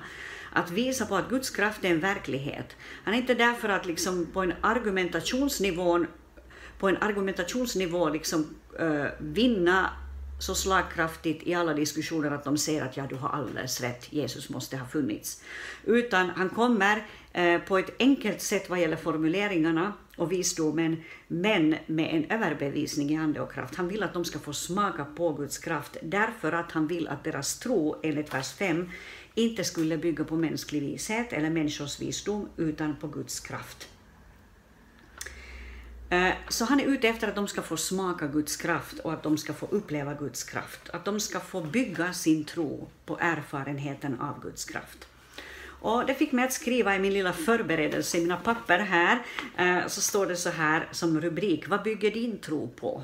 Att 0.53 0.71
visa 0.71 1.07
på 1.07 1.17
att 1.17 1.29
Guds 1.29 1.51
kraft 1.51 1.85
är 1.85 1.91
en 1.91 2.01
verklighet. 2.01 2.77
Han 3.05 3.15
är 3.15 3.19
inte 3.19 3.35
där 3.35 3.55
för 3.55 3.69
att 3.69 3.87
liksom 3.87 4.27
på 4.27 4.41
en 4.41 4.55
argumentationsnivån 4.61 6.07
på 6.83 6.89
en 6.89 6.97
argumentationsnivå 6.97 8.09
liksom, 8.09 8.47
uh, 8.81 9.07
vinna 9.19 9.91
så 10.39 10.55
slagkraftigt 10.55 11.47
i 11.47 11.55
alla 11.55 11.75
diskussioner 11.75 12.31
att 12.31 12.45
de 12.45 12.59
ser 12.59 12.83
att 12.83 12.97
ja, 12.97 13.07
du 13.11 13.15
har 13.15 13.29
alldeles 13.29 13.81
rätt, 13.81 14.13
Jesus 14.13 14.51
måste 14.51 14.77
ha 14.77 14.87
funnits. 14.87 15.43
Utan 15.85 16.31
han 16.31 16.49
kommer 16.49 17.07
eh, 17.33 17.61
på 17.61 17.79
ett 17.79 17.91
enkelt 17.99 18.41
sätt 18.41 18.71
vad 18.71 18.81
gäller 18.81 18.97
formuleringarna 18.97 19.93
och 20.17 20.33
visdomen, 20.33 20.97
men 21.29 21.77
med 21.87 22.15
en 22.15 22.31
överbevisning 22.31 23.11
i 23.11 23.17
ande 23.17 23.41
och 23.41 23.53
kraft. 23.53 23.75
Han 23.75 23.89
vill 23.89 24.03
att 24.03 24.15
de 24.15 24.25
ska 24.25 24.39
få 24.39 24.53
smaka 24.53 25.05
på 25.05 25.33
Guds 25.33 25.59
kraft, 25.59 25.97
därför 26.03 26.53
att 26.53 26.73
han 26.73 26.87
vill 26.87 27.09
att 27.09 27.25
deras 27.25 27.59
tro, 27.59 28.01
enligt 28.03 28.35
vers 28.35 28.53
5, 28.53 28.91
inte 29.35 29.65
skulle 29.65 29.99
bygga 29.99 30.25
på 30.25 30.37
mänsklig 30.37 30.83
vishet 30.83 31.33
eller 31.33 31.51
människors 31.51 32.01
visdom, 32.01 32.49
utan 32.57 32.97
på 32.97 33.07
Guds 33.07 33.41
kraft. 33.41 33.89
Eh, 36.13 36.33
så 36.49 36.65
han 36.65 36.81
är 36.81 36.85
ute 36.85 37.09
efter 37.09 37.29
att 37.29 37.35
de 37.35 37.49
ska 37.49 37.63
få 37.63 37.77
smaka 37.77 38.27
Guds 38.27 38.57
kraft 38.57 38.99
och 38.99 39.13
att 39.13 39.23
de 39.23 39.39
ska 39.39 39.53
få 39.53 39.67
uppleva 39.67 40.15
Guds 40.15 40.45
kraft. 40.45 40.91
Att 40.91 41.05
de 41.05 41.21
ska 41.21 41.41
få 41.41 41.61
bygga 41.61 42.13
sin 42.13 42.45
tro 42.45 42.89
på 43.07 43.19
erfarenheten 43.21 44.21
av 44.21 44.43
Guds 44.43 44.65
kraft. 44.65 45.07
Och 45.65 46.07
det 46.07 46.15
fick 46.15 46.33
mig 46.33 46.45
att 46.45 46.53
skriva 46.53 46.97
i 46.97 46.99
min 46.99 47.13
lilla 47.13 47.33
förberedelse, 47.33 48.19
i 48.19 48.21
mina 48.21 48.37
papper 48.37 48.79
här, 48.79 49.19
eh, 49.57 49.87
så 49.89 50.01
står 50.01 50.27
det 50.27 50.37
så 50.37 50.51
här 50.51 50.89
som 50.91 51.21
rubrik, 51.21 51.69
vad 51.69 51.83
bygger 51.83 52.11
din 52.11 52.39
tro 52.39 52.69
på? 52.69 53.03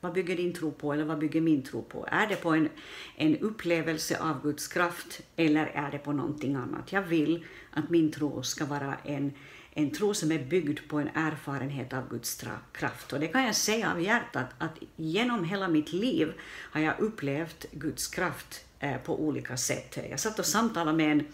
Vad 0.00 0.12
bygger 0.12 0.36
din 0.36 0.52
tro 0.52 0.72
på, 0.72 0.92
eller 0.92 1.04
vad 1.04 1.18
bygger 1.18 1.40
min 1.40 1.62
tro 1.62 1.82
på? 1.82 2.06
Är 2.10 2.26
det 2.26 2.36
på 2.36 2.50
en, 2.50 2.68
en 3.16 3.38
upplevelse 3.38 4.18
av 4.20 4.42
Guds 4.42 4.68
kraft, 4.68 5.20
eller 5.36 5.66
är 5.66 5.90
det 5.90 5.98
på 5.98 6.12
någonting 6.12 6.54
annat? 6.54 6.92
Jag 6.92 7.02
vill 7.02 7.44
att 7.70 7.90
min 7.90 8.12
tro 8.12 8.42
ska 8.42 8.64
vara 8.64 8.96
en, 9.04 9.32
en 9.72 9.90
tro 9.90 10.14
som 10.14 10.32
är 10.32 10.44
byggd 10.44 10.78
på 10.88 10.98
en 10.98 11.08
erfarenhet 11.08 11.92
av 11.92 12.08
Guds 12.08 12.44
kraft. 12.72 13.12
Och 13.12 13.20
det 13.20 13.26
kan 13.26 13.44
jag 13.44 13.56
säga 13.56 13.92
av 13.92 14.00
hjärtat, 14.00 14.46
att 14.58 14.78
genom 14.96 15.44
hela 15.44 15.68
mitt 15.68 15.92
liv 15.92 16.32
har 16.42 16.80
jag 16.80 17.00
upplevt 17.00 17.66
Guds 17.72 18.08
kraft 18.08 18.64
eh, 18.78 18.96
på 18.96 19.22
olika 19.24 19.56
sätt. 19.56 19.98
Jag 20.10 20.20
satt 20.20 20.38
och 20.38 20.46
samtalade 20.46 20.96
med 20.96 21.12
en, 21.12 21.26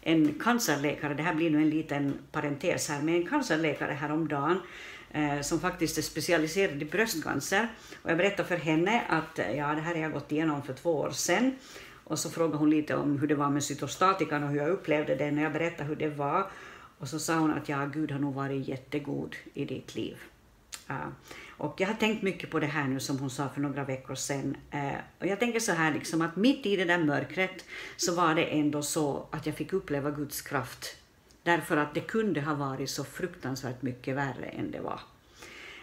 en 0.00 0.38
cancerläkare, 0.38 1.14
det 1.14 1.22
här 1.22 1.34
blir 1.34 1.50
nu 1.50 1.62
en 1.62 1.70
liten 1.70 2.14
parentes 2.32 2.88
här, 2.88 3.02
med 3.02 3.16
en 3.16 3.26
cancerläkare 3.26 3.92
häromdagen 3.92 4.60
Eh, 5.14 5.40
som 5.40 5.60
faktiskt 5.60 5.98
är 5.98 6.02
specialiserad 6.02 6.82
i 6.82 6.84
bröstcancer. 6.84 7.68
Och 8.02 8.10
jag 8.10 8.18
berättade 8.18 8.48
för 8.48 8.56
henne 8.56 9.02
att 9.08 9.38
eh, 9.38 9.56
ja, 9.56 9.74
det 9.74 9.80
här 9.80 9.94
har 9.94 10.02
jag 10.02 10.12
gått 10.12 10.32
igenom 10.32 10.62
för 10.62 10.72
två 10.72 10.96
år 10.96 11.10
sedan. 11.10 11.56
Och 12.04 12.18
så 12.18 12.30
frågade 12.30 12.58
hon 12.58 12.70
lite 12.70 12.96
om 12.96 13.18
hur 13.18 13.28
det 13.28 13.34
var 13.34 13.50
med 13.50 13.64
cytostatikan 13.64 14.42
och 14.42 14.50
hur 14.50 14.56
jag 14.56 14.68
upplevde 14.68 15.14
det 15.14 15.30
när 15.30 15.42
jag 15.42 15.52
berättade 15.52 15.88
hur 15.88 15.96
det 15.96 16.08
var. 16.08 16.50
Och 16.98 17.08
så 17.08 17.18
sa 17.18 17.38
hon 17.38 17.50
att 17.50 17.68
ja, 17.68 17.86
Gud 17.86 18.10
har 18.10 18.18
nog 18.18 18.34
varit 18.34 18.68
jättegod 18.68 19.36
i 19.54 19.64
ditt 19.64 19.94
liv. 19.94 20.16
Uh, 20.90 21.08
och 21.48 21.80
jag 21.80 21.86
har 21.86 21.94
tänkt 21.94 22.22
mycket 22.22 22.50
på 22.50 22.58
det 22.58 22.66
här 22.66 22.88
nu 22.88 23.00
som 23.00 23.18
hon 23.18 23.30
sa 23.30 23.48
för 23.48 23.60
några 23.60 23.84
veckor 23.84 24.14
sedan. 24.14 24.56
Uh, 24.74 24.92
och 25.18 25.26
jag 25.26 25.40
tänker 25.40 25.60
så 25.60 25.72
här 25.72 25.94
liksom 25.94 26.22
att 26.22 26.36
mitt 26.36 26.66
i 26.66 26.76
det 26.76 26.84
där 26.84 26.98
mörkret 26.98 27.64
så 27.96 28.14
var 28.14 28.34
det 28.34 28.44
ändå 28.44 28.82
så 28.82 29.26
att 29.30 29.46
jag 29.46 29.54
fick 29.54 29.72
uppleva 29.72 30.10
Guds 30.10 30.42
kraft. 30.42 31.01
Därför 31.42 31.76
att 31.76 31.94
det 31.94 32.00
kunde 32.00 32.40
ha 32.40 32.54
varit 32.54 32.90
så 32.90 33.04
fruktansvärt 33.04 33.82
mycket 33.82 34.16
värre 34.16 34.46
än 34.46 34.70
det 34.70 34.80
var. 34.80 35.00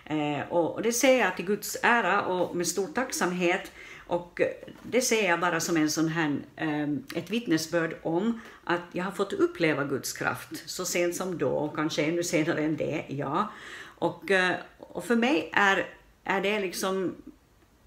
Eh, 0.05 0.47
och 0.49 0.81
det 0.81 0.91
säger 0.91 1.25
jag 1.25 1.35
till 1.35 1.45
Guds 1.45 1.77
ära 1.83 2.25
och 2.25 2.55
med 2.55 2.67
stor 2.67 2.87
tacksamhet 2.87 3.71
och 4.09 4.41
det 4.83 5.01
ser 5.01 5.29
jag 5.29 5.39
bara 5.39 5.59
som 5.59 5.77
en 5.77 5.89
sån 5.89 6.07
här, 6.07 6.37
eh, 6.55 6.89
ett 7.15 7.29
vittnesbörd 7.29 7.95
om 8.03 8.41
att 8.63 8.81
jag 8.91 9.03
har 9.03 9.11
fått 9.11 9.33
uppleva 9.33 9.83
Guds 9.83 10.13
kraft 10.13 10.69
så 10.69 10.85
sent 10.85 11.15
som 11.15 11.37
då, 11.37 11.49
och 11.49 11.75
kanske 11.75 12.05
ännu 12.05 12.23
senare 12.23 12.61
än 12.61 12.77
det, 12.77 13.05
ja. 13.07 13.51
Och, 13.81 14.31
eh, 14.31 14.55
och 14.77 15.05
för 15.05 15.15
mig 15.15 15.49
är, 15.53 15.85
är 16.23 16.41
det 16.41 16.59
liksom 16.59 17.15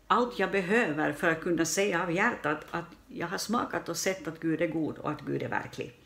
allt 0.07 0.39
jag 0.39 0.51
behöver 0.51 1.13
för 1.13 1.31
att 1.31 1.41
kunna 1.41 1.65
säga 1.65 2.03
av 2.03 2.13
hjärtat 2.13 2.67
att 2.71 2.91
jag 3.09 3.27
har 3.27 3.39
smakat 3.39 3.89
och 3.89 3.97
sett 3.97 4.29
att 4.29 4.41
Gud 4.41 4.61
är 4.61 4.67
god 4.67 4.99
och 4.99 5.11
att 5.11 5.21
Gud 5.21 5.43
är 5.43 5.49
verklig. 5.49 6.02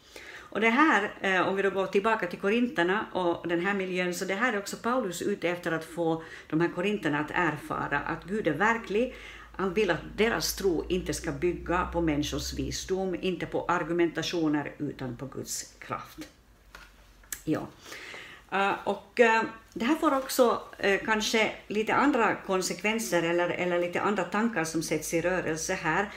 Och 0.56 0.62
det 0.62 0.70
här, 0.70 1.12
eh, 1.20 1.48
om 1.48 1.56
vi 1.56 1.62
då 1.62 1.70
går 1.70 1.86
tillbaka 1.86 2.26
till 2.26 2.38
korinterna 2.38 3.06
och 3.12 3.48
den 3.48 3.60
här 3.60 3.75
miljön, 3.75 4.14
så 4.14 4.25
det 4.25 4.34
här 4.34 4.52
är 4.52 4.58
också 4.58 4.76
Paulus 4.76 5.22
ute 5.22 5.48
efter 5.48 5.72
att 5.72 5.84
få 5.84 6.22
de 6.50 6.60
här 6.60 6.68
korinterna 6.68 7.18
att 7.20 7.30
erfara 7.30 7.98
att 7.98 8.25
Gud 8.25 8.46
är 8.46 8.52
verklig, 8.52 9.14
han 9.56 9.75
vill 9.75 9.90
att 9.90 10.00
deras 10.16 10.54
tro 10.54 10.86
inte 10.88 11.14
ska 11.14 11.32
bygga 11.32 11.88
på 11.92 12.00
människors 12.00 12.54
visdom, 12.54 13.16
inte 13.20 13.46
på 13.46 13.64
argumentationer, 13.64 14.72
utan 14.78 15.16
på 15.16 15.26
Guds 15.26 15.75
kraft. 15.78 16.18
Ja. 17.44 17.66
Eh, 18.52 18.72
och 18.84 19.20
eh, 19.20 19.42
det 19.74 19.84
här 19.84 19.94
får 19.94 20.16
också 20.16 20.62
eh, 20.78 21.00
kanske 21.04 21.52
lite 21.68 21.94
andra 21.94 22.34
konsekvenser 22.34 23.22
eller, 23.22 23.48
eller 23.48 23.78
lite 23.78 24.00
andra 24.00 24.24
tankar 24.24 24.64
som 24.64 24.82
sätts 24.82 25.14
i 25.14 25.20
rörelse 25.20 25.74
här. 25.74 26.10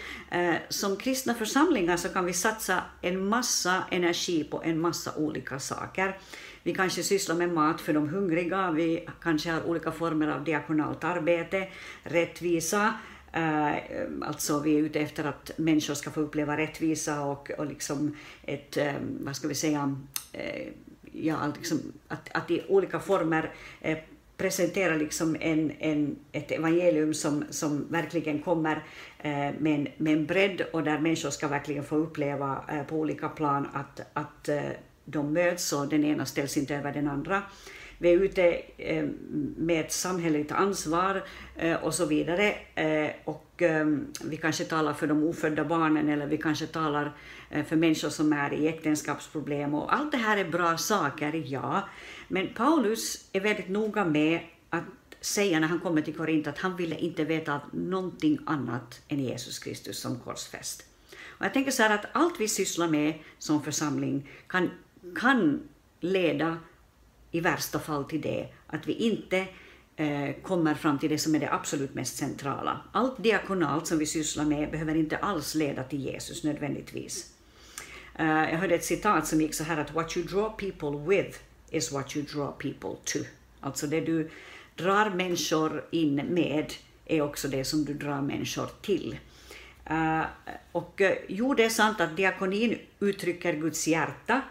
som 0.70 0.98
kristna 0.98 1.34
församlingar 1.34 1.98
så 1.98 2.10
kan 2.10 2.26
vi 2.26 2.34
satsa 2.34 2.84
en 3.02 3.26
massa 3.26 3.84
energi 3.92 4.44
på 4.44 4.64
en 4.64 4.80
massa 4.80 5.16
olika 5.16 5.60
saker. 5.60 6.18
Vi 6.64 6.74
kanske 6.74 7.04
sysslar 7.04 7.36
med 7.36 7.50
mat 7.54 7.82
för 7.82 7.94
de 7.94 8.10
hungriga, 8.10 8.72
vi 8.72 9.08
kanske 9.22 9.52
har 9.52 9.64
olika 9.64 9.92
former 9.92 10.28
av 10.28 10.44
diakonalt 10.44 11.04
arbete, 11.04 11.68
rättvisa, 12.04 12.94
alltså 14.22 14.60
vi 14.60 14.76
är 14.76 14.80
ute 14.80 15.00
efter 15.00 15.24
att 15.24 15.52
människor 15.58 15.94
ska 15.94 16.12
få 16.12 16.22
uppleva 16.22 16.58
rättvisa 16.58 17.22
och, 17.22 17.52
och 17.52 17.66
liksom 17.66 18.16
ett, 18.44 18.78
vad 19.20 19.36
ska 19.36 19.48
vi 19.48 19.56
säga, 19.56 19.96
ja, 21.12 21.54
liksom 21.58 21.80
att, 22.08 22.30
att 22.34 22.52
i 22.52 22.64
olika 22.68 23.00
former 23.00 23.54
eh, 23.82 23.98
presentera 24.40 24.96
liksom 24.96 25.36
en, 25.40 25.72
en, 25.80 26.16
ett 26.32 26.52
evangelium 26.52 27.14
som, 27.14 27.44
som 27.50 27.86
verkligen 27.90 28.40
kommer 28.42 28.84
eh, 29.18 29.32
med, 29.60 29.80
en, 29.80 29.88
med 29.98 30.14
en 30.14 30.26
bredd 30.26 30.62
och 30.74 30.84
där 30.84 31.00
människor 31.00 31.30
ska 31.30 31.48
verkligen 31.48 31.84
få 31.84 31.96
uppleva 31.96 32.64
eh, 32.70 32.84
på 32.84 32.96
olika 32.96 33.30
plan 33.30 33.68
att, 33.74 34.02
att 34.14 34.50
eh, 34.50 34.62
de 35.06 35.34
möts 35.34 35.74
och 35.74 35.88
den 35.88 36.04
ena 36.04 36.26
ställs 36.26 36.58
inte 36.58 36.76
över 36.76 36.94
den 36.94 37.08
andra 37.08 37.44
vi 38.02 38.14
är 38.14 38.18
ute 38.18 38.62
eh, 38.78 39.06
med 39.58 39.86
ett 39.86 39.92
samhälleligt 39.92 40.52
ansvar 40.52 41.24
eh, 41.56 41.84
och 41.84 41.94
så 41.94 42.06
vidare. 42.06 42.56
Eh, 42.76 43.12
och 43.24 43.62
eh, 43.62 43.88
vi 44.24 44.38
kanske 44.38 44.64
talar 44.64 44.94
för 44.94 45.08
de 45.08 45.24
ofödda 45.24 45.64
barnen 45.66 46.10
eller 46.10 46.28
vi 46.28 46.38
kanske 46.38 46.68
talar 46.68 47.12
eh, 47.50 47.66
för 47.66 47.76
människor 47.76 48.10
som 48.10 48.34
är 48.34 48.54
i 48.54 48.68
äktenskapsproblem. 48.68 49.74
Och 49.74 49.94
allt 49.94 50.12
det 50.12 50.18
här 50.18 50.38
är 50.38 50.46
bra 50.46 50.78
saker, 50.78 51.44
ja. 51.46 51.90
Men 52.28 52.54
Paulus 52.54 53.30
är 53.32 53.40
väldigt 53.40 53.70
noga 53.70 54.06
med 54.06 54.40
att 54.70 54.84
säga 55.22 55.60
när 55.60 55.68
han 55.68 55.80
kommer 55.80 56.02
till 56.02 56.16
Korint 56.16 56.48
att 56.48 56.58
han 56.58 56.76
ville 56.76 56.96
inte 56.96 57.24
veta 57.24 57.54
av 57.54 57.62
någonting 57.72 58.40
annat 58.46 59.02
än 59.08 59.20
Jesus 59.20 59.60
Kristus 59.60 60.00
som 60.00 60.20
korsfäst. 60.20 60.86
Och 61.28 61.46
jag 61.46 61.54
tänker 61.54 61.72
så 61.72 61.84
här 61.84 61.96
att 61.96 62.06
allt 62.12 62.40
vi 62.40 62.48
sysslar 62.48 62.88
med 62.88 63.14
som 63.38 63.64
församling 63.64 64.30
kan, 64.48 64.70
kan 65.16 65.62
leda 66.00 66.58
i 67.32 67.40
värsta 67.40 67.80
fall 67.80 68.06
till 68.06 68.22
det 68.22 68.48
att 68.68 68.88
vi 68.88 68.94
inte 68.94 69.48
eh, 69.96 70.36
kommer 70.44 70.74
fram 70.74 71.00
till 71.00 71.10
det 71.10 71.18
som 71.18 71.36
är 71.36 71.40
det 71.40 71.54
absolut 71.54 71.94
mest 71.94 72.18
centrala. 72.18 72.82
Allt 72.92 73.24
diakonalt 73.24 73.88
som 73.88 73.98
vi 73.98 74.06
sysslar 74.06 74.46
med 74.46 74.72
behöver 74.72 74.96
inte 74.96 75.18
alls 75.18 75.56
leda 75.56 75.84
till 75.84 76.06
Jesus 76.06 76.44
nödvändigtvis. 76.44 77.34
Uh, 78.20 78.26
jag 78.26 78.58
hörde 78.58 78.76
ett 78.76 78.86
citat 78.86 79.28
som 79.28 79.42
gick 79.42 79.54
så 79.54 79.64
här 79.64 79.78
att 79.78 79.94
what 79.94 80.18
you 80.18 80.26
draw 80.26 80.50
people 80.50 81.16
with 81.16 81.40
is 81.70 81.92
what 81.92 82.16
you 82.16 82.26
draw 82.26 82.52
people 82.52 82.96
to. 83.04 83.20
Alltså 83.60 83.88
det 83.88 84.02
du 84.02 84.30
drar 84.76 85.10
människor 85.10 85.86
in 85.92 86.16
med 86.16 86.74
är 87.06 87.22
också 87.22 87.48
det 87.48 87.66
som 87.66 87.86
du 87.86 87.94
drar 87.94 88.22
människor 88.22 88.70
till. 88.82 89.20
Uh, 89.92 90.24
och 90.72 91.02
uh, 91.02 91.12
jo, 91.28 91.54
det 91.54 91.64
är 91.64 91.70
sant 91.70 92.02
att 92.02 92.18
diakonin 92.18 92.78
uttrycker 93.00 93.54
Guds 93.54 93.88
hjärta, 93.88 94.42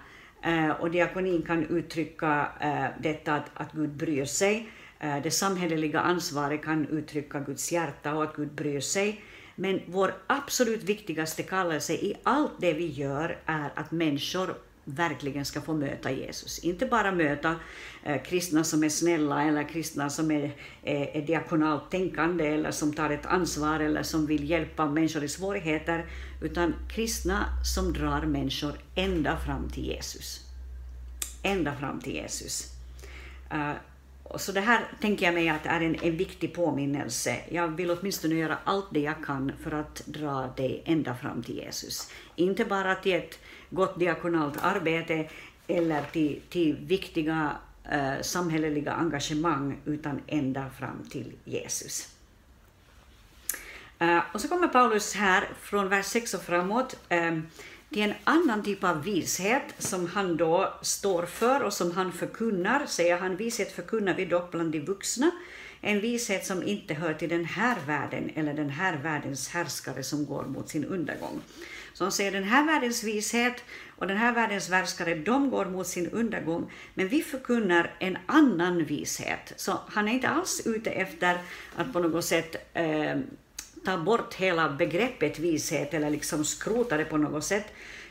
Eh, 0.43 0.71
och 0.71 0.91
diakonin 0.91 1.43
kan 1.43 1.67
uttrycka 1.67 2.49
eh, 2.61 2.85
detta 3.03 3.35
att, 3.35 3.51
att 3.55 3.73
Gud 3.73 3.91
bryr 3.91 4.25
sig. 4.25 4.69
Eh, 4.99 5.23
det 5.23 5.31
samhälleliga 5.31 6.01
ansvaret 6.01 6.65
kan 6.65 6.89
uttrycka 6.89 7.41
Guds 7.41 7.73
hjärta 7.73 8.15
och 8.15 8.23
att 8.23 8.37
Gud 8.37 8.53
bryr 8.53 8.81
sig. 8.81 9.23
Men 9.55 9.81
vår 9.87 10.15
absolut 10.27 10.83
viktigaste 10.83 11.43
kallelse 11.43 11.93
i 11.93 12.15
allt 12.23 12.53
det 12.61 12.73
vi 12.73 12.87
gör 12.87 13.39
är 13.47 13.71
att 13.75 13.91
människor 13.91 14.55
verkligen 14.89 15.45
ska 15.45 15.61
få 15.61 15.75
möta 15.75 16.11
Jesus. 16.11 16.59
Inte 16.59 16.87
bara 16.87 17.13
möta 17.13 17.57
eh, 18.05 18.23
kristna 18.23 18.65
som 18.65 18.85
är 18.85 18.89
snälla 18.89 19.43
eller 19.43 19.69
kristna 19.69 20.11
som 20.11 20.31
är, 20.31 20.55
är, 20.83 21.17
är 21.17 21.23
diakonalt 21.23 21.91
tänkande 21.91 22.47
eller 22.47 22.71
som 22.71 22.93
tar 22.93 23.11
ett 23.11 23.27
ansvar 23.27 23.81
eller 23.81 24.03
som 24.03 24.27
vill 24.27 24.51
hjälpa 24.51 24.87
människor 24.87 25.25
i 25.25 25.29
svårigheter, 25.29 26.07
utan 26.43 26.75
kristna 26.89 27.45
som 27.75 27.93
drar 27.93 28.23
människor 28.23 28.73
ända 28.95 29.39
fram 29.39 29.71
till 29.71 29.85
Jesus. 29.85 30.41
Ända 31.43 31.77
fram 31.77 32.01
till 32.01 32.15
Jesus. 32.15 32.73
Uh, 33.53 33.73
så 34.37 34.53
det 34.53 34.61
här 34.61 34.85
tänker 35.01 35.27
jag 35.27 35.35
mig 35.35 35.49
att 35.49 35.67
är 35.67 35.81
en, 35.81 35.97
en 36.03 36.17
viktig 36.17 36.55
påminnelse. 36.55 37.37
Jag 37.49 37.69
vill 37.69 37.91
åtminstone 37.91 38.35
göra 38.35 38.59
allt 38.65 38.87
det 38.91 39.01
jag 39.01 39.25
kan 39.25 39.53
för 39.63 39.71
att 39.71 40.03
dra 40.07 40.53
dig 40.57 40.83
ända 40.85 41.15
fram 41.15 41.43
till 41.43 41.57
Jesus. 41.57 42.11
Inte 42.37 42.65
bara 42.65 42.95
till 42.95 43.15
ett 43.15 43.39
gott 43.71 43.99
diakonalt 43.99 44.57
arbete 44.63 45.29
eller 45.67 46.03
till, 46.03 46.41
till 46.49 46.77
viktiga 46.77 47.57
eh, 47.85 48.21
samhälleliga 48.21 48.93
engagemang, 48.93 49.79
utan 49.85 50.21
ända 50.27 50.71
fram 50.79 51.05
till 51.11 51.33
Jesus. 51.45 52.09
Eh, 53.99 54.21
och 54.33 54.41
så 54.41 54.49
kommer 54.49 54.69
Paulus 54.69 55.15
här 55.15 55.49
från 55.61 55.89
vers 55.89 56.07
6 56.07 56.35
och 56.35 56.43
framåt 56.43 56.97
um, 57.11 57.47
till 57.91 58.03
en 58.03 58.15
annan 58.25 58.63
typ 58.63 58.85
av 58.85 59.03
vishet 59.03 59.75
som 59.79 60.07
han 60.07 60.37
då 60.37 60.75
står 60.83 61.27
för 61.27 61.63
och 61.63 61.73
som 61.73 61.91
han 61.91 62.13
förkunnar, 62.13 62.87
säger 62.87 63.19
han, 63.19 63.37
vishet 63.37 63.73
förkunnar 63.73 64.15
vi 64.15 64.25
dock 64.25 64.51
bland 64.51 64.73
de 64.73 64.81
vuxna, 64.81 65.31
en 65.81 66.01
vishet 66.01 66.47
som 66.47 66.63
inte 66.63 66.95
hör 66.95 67.15
till 67.15 67.29
den 67.29 67.45
här 67.45 67.77
världen 67.87 68.31
eller 68.35 68.55
den 68.55 68.71
här 68.71 68.97
världens 68.97 69.49
härskare 69.49 70.03
som 70.03 70.27
går 70.27 70.45
mot 70.45 70.69
sin 70.69 70.85
undergång. 70.85 71.41
Så 71.99 72.05
han 72.05 72.13
säger 72.13 72.33
den 72.33 72.45
här 72.45 72.67
världens 72.67 73.05
vishet 73.05 73.65
och 73.97 74.07
den 74.07 74.17
här 74.17 74.35
världens 74.35 74.69
värskare, 74.69 75.15
de 75.15 75.51
går 75.51 75.65
mot 75.65 75.87
sin 75.87 76.11
undergång, 76.11 76.73
men 76.95 77.09
vi 77.09 77.23
förkunnar 77.23 77.95
en 77.99 78.19
annan 78.27 78.85
vishet. 78.85 79.53
Så 79.57 79.79
han 79.89 80.09
är 80.09 80.13
inte 80.13 80.29
alls 80.29 80.63
ute 80.67 80.91
efter 80.91 81.39
att 81.77 81.93
på 81.93 82.01
något 82.01 82.25
sätt 82.25 82.57
eh, 82.75 83.19
ta 83.85 83.99
bort 83.99 84.35
hela 84.35 84.69
begreppet 84.69 85.39
vishet 85.39 85.95
eller 85.95 86.11
liksom 86.11 86.45
skrota 86.45 86.97
det 86.97 87.05
på 87.05 87.17
något 87.17 87.45
sätt, 87.45 87.67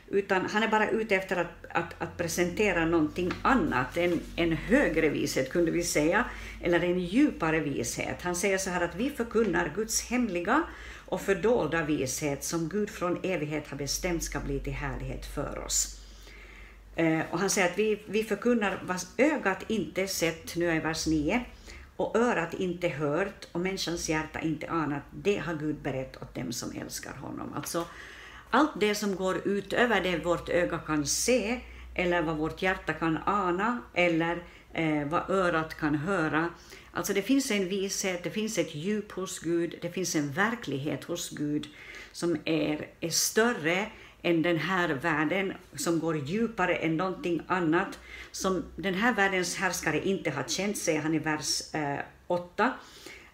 utan 0.08 0.46
han 0.46 0.64
är 0.64 0.68
bara 0.68 0.90
ute 0.90 1.16
efter 1.16 1.36
att, 1.36 1.66
att, 1.70 2.02
att 2.02 2.18
presentera 2.18 2.86
någonting 2.86 3.32
annat, 3.42 3.98
en, 3.98 4.20
en 4.36 4.52
högre 4.52 5.10
vishet 5.10 5.50
kunde 5.50 5.72
vi 5.72 5.84
säga, 5.84 6.26
eller 6.64 6.84
en 6.84 7.00
djupare 7.00 7.60
vishet. 7.60 8.22
Han 8.22 8.36
säger 8.36 8.58
så 8.58 8.70
här 8.70 8.82
att 8.82 8.96
vi 8.96 9.10
förkunnar 9.10 9.72
Guds 9.76 10.10
hemliga 10.10 10.64
och 11.08 11.22
fördolda 11.22 11.84
vishet 11.84 12.44
som 12.44 12.70
Gud 12.70 12.90
från 12.90 13.20
evighet 13.24 13.68
har 13.68 13.78
bestämt 13.78 14.24
ska 14.24 14.40
bli 14.40 14.60
till 14.60 14.74
härlighet 14.74 15.26
för 15.26 15.60
oss. 15.66 16.02
Eh, 16.96 17.22
och 17.32 17.40
han 17.40 17.50
säger 17.50 17.72
att 17.72 17.78
vi, 17.78 18.04
vi 18.08 18.24
förkunnar 18.24 18.84
vad 18.84 18.98
ögat 19.18 19.64
inte 19.68 20.08
sett, 20.08 20.56
nu 20.56 20.70
är 20.70 20.82
vers 20.82 21.08
9, 21.08 21.46
och 21.96 22.16
örat 22.16 22.54
inte 22.54 22.88
hört 22.88 23.48
och 23.52 23.60
människans 23.60 24.10
hjärta 24.10 24.40
inte 24.40 24.70
anat, 24.70 25.04
det 25.12 25.38
har 25.38 25.54
Gud 25.54 25.76
berett 25.76 26.22
åt 26.22 26.36
dem 26.36 26.52
som 26.52 26.72
älskar 26.82 27.14
honom. 27.14 27.54
Alltså, 27.54 27.86
allt 28.50 28.80
det 28.80 28.96
som 28.96 29.16
går 29.16 29.48
utöver 29.48 30.02
det 30.02 30.18
vårt 30.18 30.50
öga 30.50 30.78
kan 30.78 31.06
se, 31.06 31.60
eller 31.96 32.22
vad 32.22 32.38
vårt 32.38 32.62
hjärta 32.62 32.94
kan 32.94 33.18
ana, 33.26 33.82
eller 33.94 34.44
eh, 34.74 35.08
vad 35.08 35.30
örat 35.30 35.74
kan 35.74 35.96
höra. 35.96 36.50
Alltså 36.98 37.14
det 37.14 37.22
finns 37.22 37.52
en 37.52 37.70
vishet, 37.70 38.24
det 38.24 38.30
finns 38.30 38.58
ett 38.58 38.76
djup 38.76 39.12
hos 39.12 39.40
Gud, 39.40 39.76
det 39.82 39.90
finns 39.90 40.16
en 40.16 40.32
verklighet 40.32 41.04
hos 41.04 41.30
Gud 41.30 41.68
som 42.12 42.38
är, 42.46 42.88
är 43.00 43.10
större 43.10 43.92
än 44.22 44.42
den 44.42 44.58
här 44.58 44.90
världen, 44.90 45.54
som 45.76 46.00
går 46.00 46.18
djupare 46.18 46.76
än 46.76 46.98
någonting 46.98 47.42
annat, 47.48 48.00
som 48.32 48.64
den 48.76 48.94
här 48.94 49.14
världens 49.14 49.56
härskare 49.56 50.08
inte 50.08 50.30
har 50.30 50.44
känt, 50.44 50.78
säger 50.78 51.02
han 51.02 51.14
i 51.14 51.20
vers 51.20 51.76
eh, 51.76 52.00
8. 52.28 52.74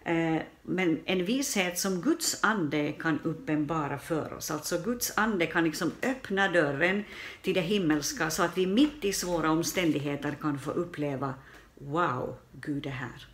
Eh, 0.04 0.36
men 0.62 1.00
en 1.04 1.24
vishet 1.24 1.78
som 1.78 2.00
Guds 2.00 2.44
ande 2.44 2.92
kan 2.92 3.20
uppenbara 3.20 3.98
för 3.98 4.32
oss. 4.32 4.50
Alltså 4.50 4.78
Guds 4.78 5.18
ande 5.18 5.46
kan 5.46 5.64
liksom 5.64 5.92
öppna 6.02 6.48
dörren 6.48 7.04
till 7.42 7.54
det 7.54 7.60
himmelska 7.60 8.30
så 8.30 8.42
att 8.42 8.58
vi 8.58 8.66
mitt 8.66 9.04
i 9.04 9.12
svåra 9.12 9.50
omständigheter 9.50 10.36
kan 10.40 10.58
få 10.58 10.70
uppleva 10.70 11.34
Wow, 11.78 12.36
Gud 12.52 12.86
är 12.86 12.90
här. 12.90 13.33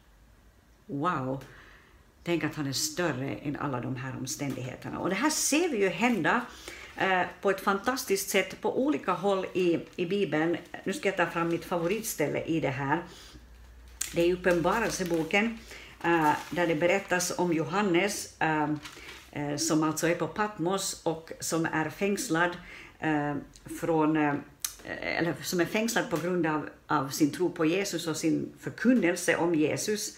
Wow, 0.91 1.45
tänk 2.25 2.45
att 2.45 2.55
han 2.55 2.67
är 2.67 2.73
större 2.73 3.35
än 3.35 3.57
alla 3.57 3.81
de 3.81 3.97
här 3.97 4.17
omständigheterna. 4.17 4.99
Och 4.99 5.09
det 5.09 5.15
här 5.15 5.31
ser 5.31 5.69
vi 5.69 5.77
ju 5.77 5.89
hända 5.89 6.41
eh, 6.97 7.23
på 7.41 7.51
ett 7.51 7.61
fantastiskt 7.61 8.31
sätt 8.31 8.61
på 8.61 8.85
olika 8.85 9.13
håll 9.13 9.47
i, 9.55 9.79
i 9.97 10.07
Bibeln. 10.07 10.57
Nu 10.85 10.93
ska 10.93 11.09
jag 11.09 11.17
ta 11.17 11.27
fram 11.27 11.49
mitt 11.49 11.65
favoritställe 11.65 12.43
i 12.45 12.61
det 12.61 12.69
här. 12.69 13.03
Det 14.15 14.23
är 14.23 14.33
Uppenbarelseboken 14.33 15.59
eh, 16.05 16.33
där 16.51 16.67
det 16.67 16.75
berättas 16.75 17.33
om 17.39 17.53
Johannes 17.53 18.41
eh, 18.41 18.71
eh, 19.33 19.57
som 19.57 19.83
alltså 19.83 20.09
är 20.09 20.15
på 20.15 20.27
Patmos 20.27 21.01
och 21.03 21.33
som 21.41 21.67
är 21.67 21.91
fängslad 21.91 22.51
från 23.81 24.17
eller 25.01 25.35
som 25.43 25.61
är 25.61 25.65
fängslad 25.65 26.11
på 26.11 26.17
grund 26.17 26.47
av, 26.47 26.69
av 26.87 27.09
sin 27.09 27.31
tro 27.31 27.51
på 27.51 27.65
Jesus 27.65 28.07
och 28.07 28.17
sin 28.17 28.53
förkunnelse 28.59 29.37
om 29.37 29.55
Jesus. 29.55 30.17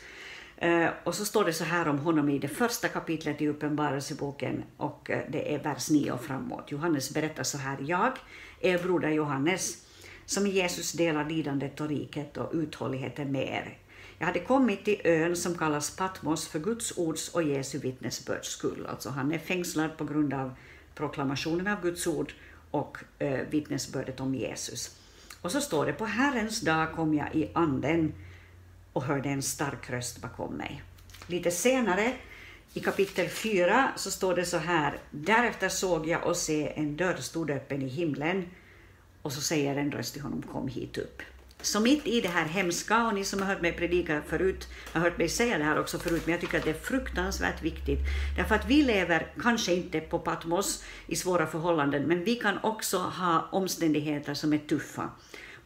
Eh, 0.62 0.90
och 1.04 1.14
så 1.14 1.24
står 1.24 1.44
det 1.44 1.52
så 1.52 1.64
här 1.64 1.88
om 1.88 1.98
honom 1.98 2.28
i 2.28 2.38
det 2.38 2.48
första 2.48 2.88
kapitlet 2.88 3.42
i 3.42 3.48
Uppenbarelseboken 3.48 4.64
och 4.76 5.10
eh, 5.10 5.22
det 5.28 5.54
är 5.54 5.62
vers 5.62 5.90
9 5.90 6.12
och 6.12 6.24
framåt. 6.24 6.70
Johannes 6.70 7.14
berättar 7.14 7.42
så 7.42 7.58
här. 7.58 7.78
Jag, 7.80 8.12
er 8.60 8.78
broder 8.78 9.08
Johannes, 9.08 9.86
som 10.26 10.46
i 10.46 10.50
Jesus 10.50 10.92
delar 10.92 11.28
lidandet 11.28 11.80
och 11.80 11.88
riket 11.88 12.36
och 12.36 12.50
uthålligheten 12.52 13.32
med 13.32 13.48
er. 13.48 13.78
Jag 14.18 14.26
hade 14.26 14.40
kommit 14.40 14.84
till 14.84 15.00
ön 15.04 15.36
som 15.36 15.54
kallas 15.54 15.96
Patmos 15.96 16.48
för 16.48 16.58
Guds 16.58 16.98
ords 16.98 17.28
och 17.28 17.42
Jesu 17.42 17.78
vittnesbörds 17.78 18.48
skull. 18.48 18.86
Alltså 18.90 19.10
han 19.10 19.32
är 19.32 19.38
fängslad 19.38 19.96
på 19.96 20.04
grund 20.04 20.34
av 20.34 20.54
proklamationen 20.94 21.66
av 21.66 21.82
Guds 21.82 22.06
ord 22.06 22.32
och 22.70 22.98
eh, 23.18 23.40
vittnesbördet 23.50 24.20
om 24.20 24.34
Jesus. 24.34 24.96
Och 25.40 25.52
så 25.52 25.60
står 25.60 25.86
det, 25.86 25.92
på 25.92 26.04
Herrens 26.04 26.60
dag 26.60 26.92
kom 26.92 27.14
jag 27.14 27.34
i 27.34 27.50
anden 27.54 28.12
och 28.92 29.02
hörde 29.02 29.28
en 29.28 29.42
stark 29.42 29.90
röst 29.90 30.22
bakom 30.22 30.54
mig. 30.54 30.82
Lite 31.26 31.50
senare 31.50 32.12
i 32.74 32.80
kapitel 32.80 33.28
4 33.28 33.92
så 33.96 34.10
står 34.10 34.36
det 34.36 34.44
så 34.44 34.58
här, 34.58 34.98
därefter 35.10 35.68
såg 35.68 36.08
jag 36.08 36.26
och 36.26 36.36
se 36.36 36.72
en 36.76 36.96
dörr 36.96 37.16
stod 37.16 37.50
öppen 37.50 37.82
i 37.82 37.88
himlen 37.88 38.44
och 39.22 39.32
så 39.32 39.40
säger 39.40 39.76
en 39.76 39.92
röst 39.92 40.12
till 40.12 40.22
honom, 40.22 40.42
kom 40.42 40.68
hit 40.68 40.98
upp. 40.98 41.22
Så 41.62 41.80
mitt 41.80 42.06
i 42.06 42.20
det 42.20 42.28
här 42.28 42.44
hemska, 42.44 43.06
och 43.06 43.14
ni 43.14 43.24
som 43.24 43.42
har 43.42 43.46
hört 43.46 43.62
mig 43.62 43.72
predika 43.72 44.22
förut, 44.22 44.68
har 44.92 45.00
hört 45.00 45.18
mig 45.18 45.28
säga 45.28 45.58
det 45.58 45.64
här 45.64 45.80
också 45.80 45.98
förut, 45.98 46.22
men 46.24 46.32
jag 46.32 46.40
tycker 46.40 46.58
att 46.58 46.64
det 46.64 46.70
är 46.70 46.74
fruktansvärt 46.74 47.62
viktigt. 47.62 47.98
Därför 48.36 48.54
att 48.54 48.66
vi 48.66 48.82
lever 48.82 49.32
kanske 49.40 49.74
inte 49.74 50.00
på 50.00 50.18
Patmos 50.18 50.84
i 51.06 51.16
svåra 51.16 51.46
förhållanden, 51.46 52.02
men 52.02 52.24
vi 52.24 52.34
kan 52.34 52.58
också 52.62 52.98
ha 52.98 53.48
omständigheter 53.52 54.34
som 54.34 54.52
är 54.52 54.58
tuffa. 54.58 55.10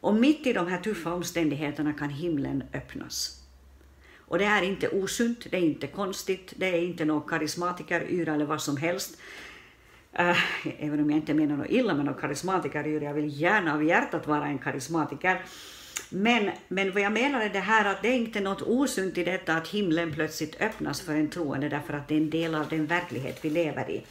Och 0.06 0.14
mitt 0.14 0.46
i 0.46 0.52
de 0.52 0.66
här 0.66 0.78
tuffa 0.78 1.12
omständigheterna 1.12 1.92
kan 1.92 2.10
himlen 2.10 2.64
öppnas. 2.72 3.42
Och 4.18 4.38
det 4.38 4.44
är 4.44 4.62
inte 4.62 4.88
osunt, 4.88 5.46
det 5.50 5.56
är 5.56 5.60
inte 5.60 5.86
konstigt, 5.86 6.52
det 6.56 6.66
är 6.66 6.82
inte 6.82 7.04
någon 7.04 7.28
karismatikeryra 7.28 8.34
eller 8.34 8.44
vad 8.44 8.62
som 8.62 8.76
helst. 8.76 9.18
Äh, 10.12 10.36
även 10.78 11.00
om 11.00 11.10
jag 11.10 11.18
inte 11.18 11.34
menar 11.34 11.56
något 11.56 11.70
illa 11.70 11.94
med 11.94 12.04
någon 12.04 12.14
karismatikeryra, 12.14 13.04
jag 13.04 13.14
vill 13.14 13.40
gärna 13.40 13.74
av 13.74 13.84
hjärtat 13.84 14.26
vara 14.26 14.46
en 14.46 14.58
karismatiker. 14.58 15.44
Men, 16.08 16.50
men 16.68 16.92
vad 16.92 17.02
jag 17.02 17.12
menar 17.12 17.40
är 17.40 17.50
det 17.50 17.60
här 17.60 17.84
att 17.84 18.02
det 18.02 18.08
är 18.08 18.16
inte 18.16 18.40
något 18.40 18.62
osunt 18.62 19.18
i 19.18 19.24
detta 19.24 19.54
att 19.54 19.68
himlen 19.68 20.14
plötsligt 20.14 20.60
öppnas 20.60 21.00
för 21.00 21.14
en 21.14 21.30
troende 21.30 21.68
därför 21.68 21.94
att 21.94 22.08
det 22.08 22.14
är 22.14 22.20
en 22.20 22.30
del 22.30 22.54
av 22.54 22.68
den 22.68 22.86
verklighet 22.86 23.38
vi 23.42 23.50
lever 23.50 23.90
i. 23.90 24.04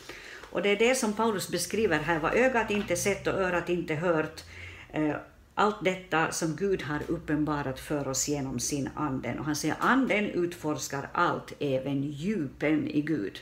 Och 0.51 0.62
det 0.62 0.69
är 0.69 0.77
det 0.77 0.95
som 0.95 1.13
Paulus 1.13 1.49
beskriver 1.49 1.99
här, 1.99 2.19
vad 2.19 2.34
ögat 2.34 2.71
inte 2.71 2.95
sett 2.95 3.27
och 3.27 3.34
örat 3.34 3.69
inte 3.69 3.95
hört. 3.95 4.43
Äh, 4.91 5.15
allt 5.57 5.83
detta 5.83 6.31
som 6.31 6.55
Gud 6.55 6.81
har 6.81 7.01
uppenbarat 7.07 7.79
för 7.79 8.07
oss 8.07 8.27
genom 8.27 8.59
sin 8.59 8.89
anden. 8.95 9.39
Och 9.39 9.45
han 9.45 9.55
säger 9.55 9.75
anden 9.79 10.25
utforskar 10.25 11.09
allt, 11.13 11.53
även 11.59 12.03
djupen 12.03 12.87
i 12.87 13.01
Gud. 13.01 13.39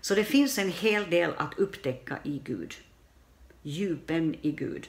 Så 0.00 0.14
det 0.14 0.24
finns 0.24 0.58
en 0.58 0.68
hel 0.68 1.10
del 1.10 1.30
att 1.36 1.58
upptäcka 1.58 2.18
i 2.24 2.40
Gud. 2.44 2.74
Djupen 3.62 4.34
i 4.42 4.52
Gud. 4.52 4.88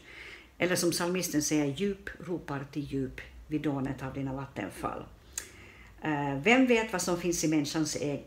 Eller 0.57 0.75
som 0.75 0.91
psalmisten 0.91 1.41
säger, 1.41 1.65
djup 1.65 2.09
ropar 2.19 2.65
till 2.71 2.83
djup 2.83 3.21
vid 3.47 3.61
dånet 3.61 4.03
av 4.03 4.13
dina 4.13 4.33
vattenfall. 4.33 5.03
Eh, 6.03 6.35
vem 6.43 6.65
vet 6.67 6.91
vad 6.91 7.01
som, 7.01 7.17
finns 7.17 7.43
i 7.43 7.47
människans, 7.47 7.95
e- 7.95 8.23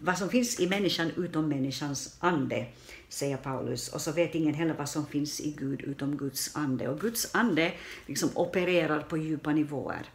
vad 0.00 0.18
som 0.18 0.28
finns 0.28 0.60
i 0.60 0.68
människan 0.68 1.10
utom 1.16 1.48
människans 1.48 2.16
ande, 2.20 2.66
säger 3.08 3.36
Paulus. 3.36 3.88
Och 3.88 4.00
så 4.00 4.12
vet 4.12 4.34
ingen 4.34 4.54
heller 4.54 4.74
vad 4.78 4.88
som 4.88 5.06
finns 5.06 5.40
i 5.40 5.54
Gud 5.58 5.80
utom 5.80 6.16
Guds 6.16 6.56
ande. 6.56 6.88
Och 6.88 7.00
Guds 7.00 7.34
ande 7.34 7.72
liksom 8.06 8.30
opererar 8.34 9.00
på 9.00 9.16
djupa 9.16 9.52
nivåer. 9.52 10.06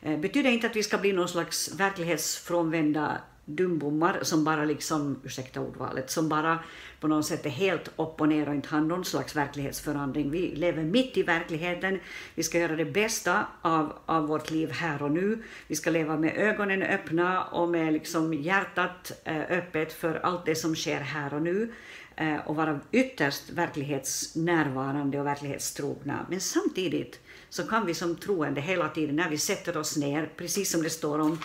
Det 0.00 0.16
betyder 0.16 0.50
inte 0.50 0.66
att 0.66 0.76
vi 0.76 0.82
ska 0.82 0.98
bli 0.98 1.12
någon 1.12 1.28
slags 1.28 1.74
verklighetsfrånvända 1.74 3.20
dumbommar 3.48 4.18
som 4.22 4.44
bara 4.44 4.64
liksom, 4.64 5.20
ursäkta 5.24 5.60
ordvalet, 5.60 6.10
som 6.10 6.28
bara 6.28 6.58
på 7.00 7.08
något 7.08 7.26
sätt 7.26 7.46
är 7.46 7.50
helt 7.50 7.88
upp 7.88 8.20
och 8.20 8.28
ner 8.28 8.48
och 8.48 8.54
inte 8.54 8.68
har 8.68 8.80
någon 8.80 9.04
slags 9.04 9.36
verklighetsförändring. 9.36 10.30
Vi 10.30 10.54
lever 10.54 10.82
mitt 10.82 11.16
i 11.16 11.22
verkligheten, 11.22 12.00
vi 12.34 12.42
ska 12.42 12.58
göra 12.58 12.76
det 12.76 12.84
bästa 12.84 13.46
av, 13.62 13.92
av 14.06 14.26
vårt 14.26 14.50
liv 14.50 14.70
här 14.70 15.02
och 15.02 15.10
nu. 15.10 15.42
Vi 15.66 15.76
ska 15.76 15.90
leva 15.90 16.16
med 16.16 16.36
ögonen 16.36 16.82
öppna 16.82 17.44
och 17.44 17.68
med 17.68 17.92
liksom 17.92 18.34
hjärtat 18.34 19.12
eh, 19.24 19.50
öppet 19.50 19.92
för 19.92 20.14
allt 20.14 20.46
det 20.46 20.54
som 20.54 20.76
sker 20.76 21.00
här 21.00 21.34
och 21.34 21.42
nu 21.42 21.72
eh, 22.16 22.36
och 22.46 22.56
vara 22.56 22.80
ytterst 22.92 23.50
verklighetsnärvarande 23.50 25.20
och 25.20 25.26
verklighetstrogna. 25.26 26.26
Men 26.30 26.40
samtidigt 26.40 27.20
så 27.48 27.62
kan 27.62 27.86
vi 27.86 27.94
som 27.94 28.16
troende 28.16 28.60
hela 28.60 28.88
tiden 28.88 29.16
när 29.16 29.30
vi 29.30 29.38
sätter 29.38 29.76
oss 29.76 29.96
ner, 29.96 30.30
precis 30.36 30.70
som 30.70 30.82
det 30.82 30.90
står 30.90 31.18
om 31.18 31.38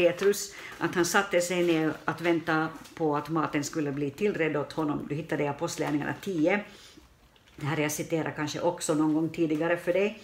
Petrus, 0.00 0.54
att 0.78 0.94
han 0.94 1.04
satte 1.04 1.40
sig 1.40 1.62
ner 1.62 1.92
att 2.04 2.20
vänta 2.20 2.68
på 2.94 3.16
att 3.16 3.28
maten 3.28 3.64
skulle 3.64 3.92
bli 3.92 4.10
tillredd 4.10 4.56
åt 4.56 4.72
honom. 4.72 5.06
Du 5.08 5.14
hittar 5.14 5.36
det 5.36 5.44
i 5.44 5.48
Apostlagärningarna 5.48 6.14
10. 6.20 6.64
Det 7.56 7.66
här 7.66 7.76
jag 7.76 7.92
citerar 7.92 8.30
kanske 8.36 8.60
också 8.60 8.94
någon 8.94 9.14
gång 9.14 9.28
tidigare 9.28 9.76
för 9.76 9.92
dig. 9.92 10.22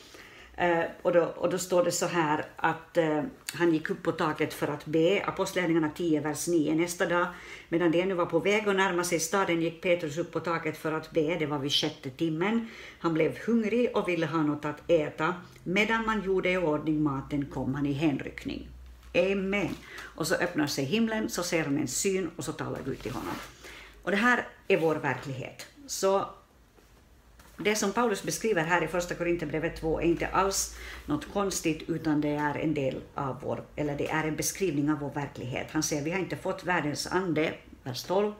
Uh, 0.62 0.84
och, 1.02 1.12
då, 1.12 1.24
och 1.24 1.50
då 1.50 1.58
står 1.58 1.84
det 1.84 1.92
så 1.92 2.06
här 2.06 2.44
att 2.56 2.98
uh, 2.98 3.22
han 3.54 3.72
gick 3.72 3.90
upp 3.90 4.02
på 4.02 4.12
taket 4.12 4.54
för 4.54 4.68
att 4.68 4.86
be, 4.86 5.22
Apostlagärningarna 5.26 5.90
10, 5.96 6.20
vers 6.20 6.48
9. 6.48 6.74
Nästa 6.74 7.06
dag, 7.06 7.26
medan 7.68 7.90
de 7.90 8.02
ännu 8.02 8.14
var 8.14 8.26
på 8.26 8.38
väg 8.38 8.68
att 8.68 8.76
närma 8.76 9.04
sig 9.04 9.20
staden, 9.20 9.62
gick 9.62 9.82
Petrus 9.82 10.18
upp 10.18 10.32
på 10.32 10.40
taket 10.40 10.76
för 10.76 10.92
att 10.92 11.10
be, 11.10 11.36
det 11.38 11.46
var 11.46 11.58
vid 11.58 11.72
sjätte 11.72 12.10
timmen. 12.10 12.68
Han 12.98 13.14
blev 13.14 13.38
hungrig 13.46 13.96
och 13.96 14.08
ville 14.08 14.26
ha 14.26 14.42
något 14.42 14.64
att 14.64 14.90
äta. 14.90 15.34
Medan 15.64 16.06
man 16.06 16.22
gjorde 16.22 16.50
i 16.50 16.56
ordning 16.56 17.02
maten 17.02 17.46
kom 17.46 17.74
han 17.74 17.86
i 17.86 17.92
hänryckning. 17.92 18.68
Amen. 19.16 19.76
Och 19.98 20.26
så 20.26 20.34
öppnar 20.34 20.66
sig 20.66 20.84
himlen, 20.84 21.28
så 21.28 21.42
ser 21.42 21.64
han 21.64 21.78
en 21.78 21.88
syn 21.88 22.30
och 22.36 22.44
så 22.44 22.52
talar 22.52 22.80
Gud 22.84 23.02
till 23.02 23.12
honom. 23.12 23.34
Och 24.02 24.10
det 24.10 24.16
här 24.16 24.48
är 24.68 24.76
vår 24.76 24.94
verklighet. 24.94 25.66
Så 25.86 26.30
det 27.58 27.76
som 27.76 27.92
Paulus 27.92 28.22
beskriver 28.22 28.64
här 28.64 28.84
i 28.84 28.88
Första 28.88 29.14
Korinthierbrevet 29.14 29.80
2 29.80 30.00
är 30.00 30.04
inte 30.04 30.26
alls 30.26 30.76
något 31.06 31.32
konstigt, 31.32 31.82
utan 31.88 32.20
det 32.20 32.28
är 32.28 32.58
en 32.58 32.74
del 32.74 33.00
av 33.14 33.40
vår, 33.42 33.64
eller 33.76 33.98
det 33.98 34.10
är 34.10 34.24
en 34.24 34.36
beskrivning 34.36 34.90
av 34.90 34.98
vår 34.98 35.10
verklighet. 35.10 35.66
Han 35.70 35.82
säger, 35.82 36.02
vi 36.02 36.10
har 36.10 36.18
inte 36.18 36.36
fått 36.36 36.64
världens 36.64 37.06
ande, 37.06 37.54
vers 37.82 38.02
12, 38.02 38.32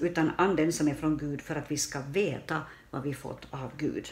utan 0.00 0.30
anden 0.38 0.72
som 0.72 0.88
är 0.88 0.94
från 0.94 1.18
Gud 1.18 1.42
för 1.42 1.56
att 1.56 1.70
vi 1.70 1.76
ska 1.76 2.00
veta 2.00 2.62
vad 2.90 3.02
vi 3.02 3.14
fått 3.14 3.46
av 3.50 3.70
Gud. 3.76 4.08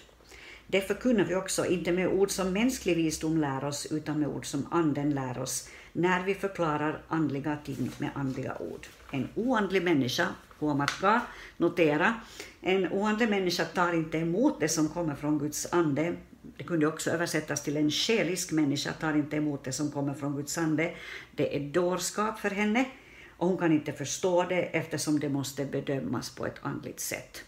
Det 0.66 0.80
förkunnar 0.80 1.24
vi 1.24 1.34
också, 1.34 1.66
inte 1.66 1.92
med 1.92 2.08
ord 2.08 2.30
som 2.30 2.52
mänsklig 2.52 2.96
visdom 2.96 3.38
lär 3.38 3.64
oss, 3.64 3.86
utan 3.86 4.20
med 4.20 4.28
ord 4.28 4.46
som 4.46 4.66
anden 4.70 5.10
lär 5.10 5.38
oss, 5.38 5.68
när 5.96 6.22
vi 6.22 6.34
förklarar 6.34 7.02
andliga 7.08 7.56
ting 7.64 7.90
med 7.98 8.10
andliga 8.14 8.56
ord. 8.58 8.86
En 9.10 9.28
oandlig 9.34 9.82
människa, 9.82 10.28
huomatkaa, 10.58 11.20
notera, 11.56 12.14
en 12.60 12.92
oandlig 12.92 13.30
människa 13.30 13.64
tar 13.64 13.92
inte 13.92 14.18
emot 14.18 14.60
det 14.60 14.68
som 14.68 14.88
kommer 14.88 15.14
från 15.14 15.38
Guds 15.38 15.72
ande. 15.72 16.14
Det 16.56 16.64
kunde 16.64 16.86
också 16.86 17.10
översättas 17.10 17.62
till 17.62 17.76
en 17.76 17.90
själisk 17.90 18.52
människa 18.52 18.92
tar 18.92 19.14
inte 19.14 19.36
emot 19.36 19.64
det 19.64 19.72
som 19.72 19.90
kommer 19.90 20.14
från 20.14 20.36
Guds 20.36 20.58
ande. 20.58 20.94
Det 21.36 21.56
är 21.56 21.60
dårskap 21.60 22.38
för 22.38 22.50
henne 22.50 22.84
och 23.36 23.48
hon 23.48 23.58
kan 23.58 23.72
inte 23.72 23.92
förstå 23.92 24.42
det 24.42 24.62
eftersom 24.62 25.20
det 25.20 25.28
måste 25.28 25.64
bedömas 25.64 26.30
på 26.30 26.46
ett 26.46 26.58
andligt 26.62 27.00
sätt. 27.00 27.44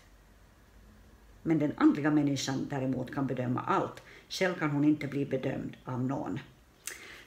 Men 1.43 1.59
den 1.59 1.73
andliga 1.77 2.11
människan 2.11 2.67
däremot 2.71 3.15
kan 3.15 3.27
bedöma 3.27 3.61
allt. 3.61 4.03
Själv 4.29 4.55
kan 4.55 4.71
hon 4.71 4.85
inte 4.85 5.07
bli 5.07 5.27
bedömd 5.27 5.77
av 5.85 6.05
någon. 6.05 6.39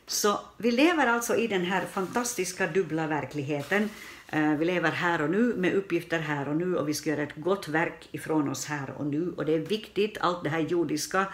Så 0.10 0.40
vi 0.58 0.72
lever 0.72 1.08
alltså 1.08 1.36
i 1.36 1.48
den 1.48 1.66
här 1.66 1.86
fantastiska 1.86 2.68
dubbla 2.68 3.08
verkligheten. 3.08 3.90
Eh, 4.28 4.54
vi 4.54 4.66
lever 4.66 4.92
här 4.92 5.22
och 5.22 5.30
nu 5.30 5.54
med 5.58 5.74
uppgifter 5.74 6.20
här 6.20 6.50
och 6.50 6.56
nu 6.56 6.76
och 6.76 6.90
vi 6.90 6.94
ska 6.94 7.10
göra 7.10 7.22
ett 7.22 7.36
gott 7.36 7.68
verk 7.68 8.10
ifrån 8.12 8.50
oss 8.50 8.66
här 8.66 8.94
och 8.98 9.06
nu. 9.06 9.34
Och 9.38 9.46
det 9.46 9.54
är 9.54 9.60
viktigt, 9.60 10.18
allt 10.22 10.44
det 10.44 10.50
här 10.50 10.60
jordiska. 10.60 11.26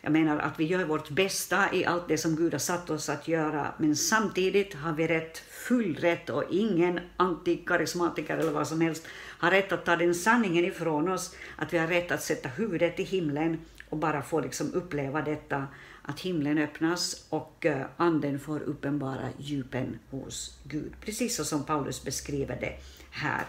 Jag 0.00 0.12
menar 0.12 0.38
att 0.38 0.60
vi 0.60 0.64
gör 0.64 0.84
vårt 0.84 1.10
bästa 1.10 1.74
i 1.74 1.84
allt 1.84 2.08
det 2.08 2.18
som 2.18 2.36
Gud 2.36 2.52
har 2.52 2.58
satt 2.58 2.90
oss 2.90 3.08
att 3.08 3.28
göra, 3.28 3.74
men 3.78 3.96
samtidigt 3.96 4.74
har 4.74 4.92
vi 4.92 5.06
rätt, 5.06 5.38
full 5.38 5.96
rätt 5.96 6.30
och 6.30 6.44
ingen 6.50 7.00
antikarismatiker 7.16 8.36
eller 8.38 8.52
vad 8.52 8.68
som 8.68 8.80
helst 8.80 9.06
har 9.38 9.50
rätt 9.50 9.72
att 9.72 9.84
ta 9.84 9.96
den 9.96 10.14
sanningen 10.14 10.64
ifrån 10.64 11.08
oss, 11.08 11.34
att 11.56 11.72
vi 11.72 11.78
har 11.78 11.86
rätt 11.86 12.12
att 12.12 12.22
sätta 12.22 12.48
huvudet 12.48 13.00
i 13.00 13.02
himlen 13.02 13.58
och 13.88 13.98
bara 13.98 14.22
få 14.22 14.40
liksom 14.40 14.72
uppleva 14.74 15.22
detta 15.22 15.66
att 16.10 16.20
himlen 16.20 16.58
öppnas 16.58 17.26
och 17.28 17.66
eh, 17.66 17.86
anden 17.96 18.40
får 18.40 18.60
uppenbara 18.60 19.28
djupen 19.38 19.98
hos 20.10 20.58
Gud, 20.64 20.92
precis 21.00 21.36
så 21.36 21.44
som 21.44 21.64
Paulus 21.64 22.04
beskriver 22.04 22.58
det 22.60 22.76
här. 23.10 23.44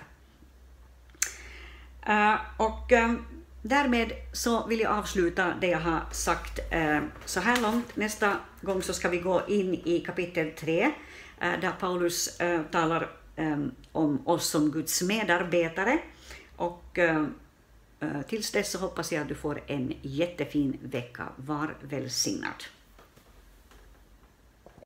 Eh, 2.06 2.40
och 2.58 2.92
eh, 2.92 3.14
därmed 3.62 4.12
så 4.34 4.68
vill 4.68 4.80
jag 4.80 4.92
avsluta 4.92 5.54
det 5.62 5.68
jag 5.68 5.80
har 5.80 6.02
sagt 6.12 6.60
så 7.26 7.40
här 7.40 7.62
långt. 7.62 7.96
Nästa 7.96 8.36
gång 8.62 8.82
så 8.82 8.94
ska 8.94 9.10
vi 9.10 9.18
gå 9.18 9.42
in 9.48 9.74
i 9.74 10.00
kapitel 10.00 10.52
3 10.52 10.92
där 11.40 11.72
Paulus 11.80 12.40
talar 12.72 13.10
om 13.92 14.28
oss 14.28 14.50
som 14.50 14.72
Guds 14.72 15.02
medarbetare. 15.02 16.00
Och 16.56 17.00
Eh, 18.02 18.22
tills 18.22 18.52
dess 18.52 18.72
så 18.72 18.78
hoppas 18.80 19.12
jag 19.12 19.22
att 19.22 19.28
du 19.28 19.36
får 19.36 19.64
en 19.68 19.94
jättefin 20.02 20.78
vecka. 20.82 21.30
Var 21.36 21.78
välsignad. 21.82 22.64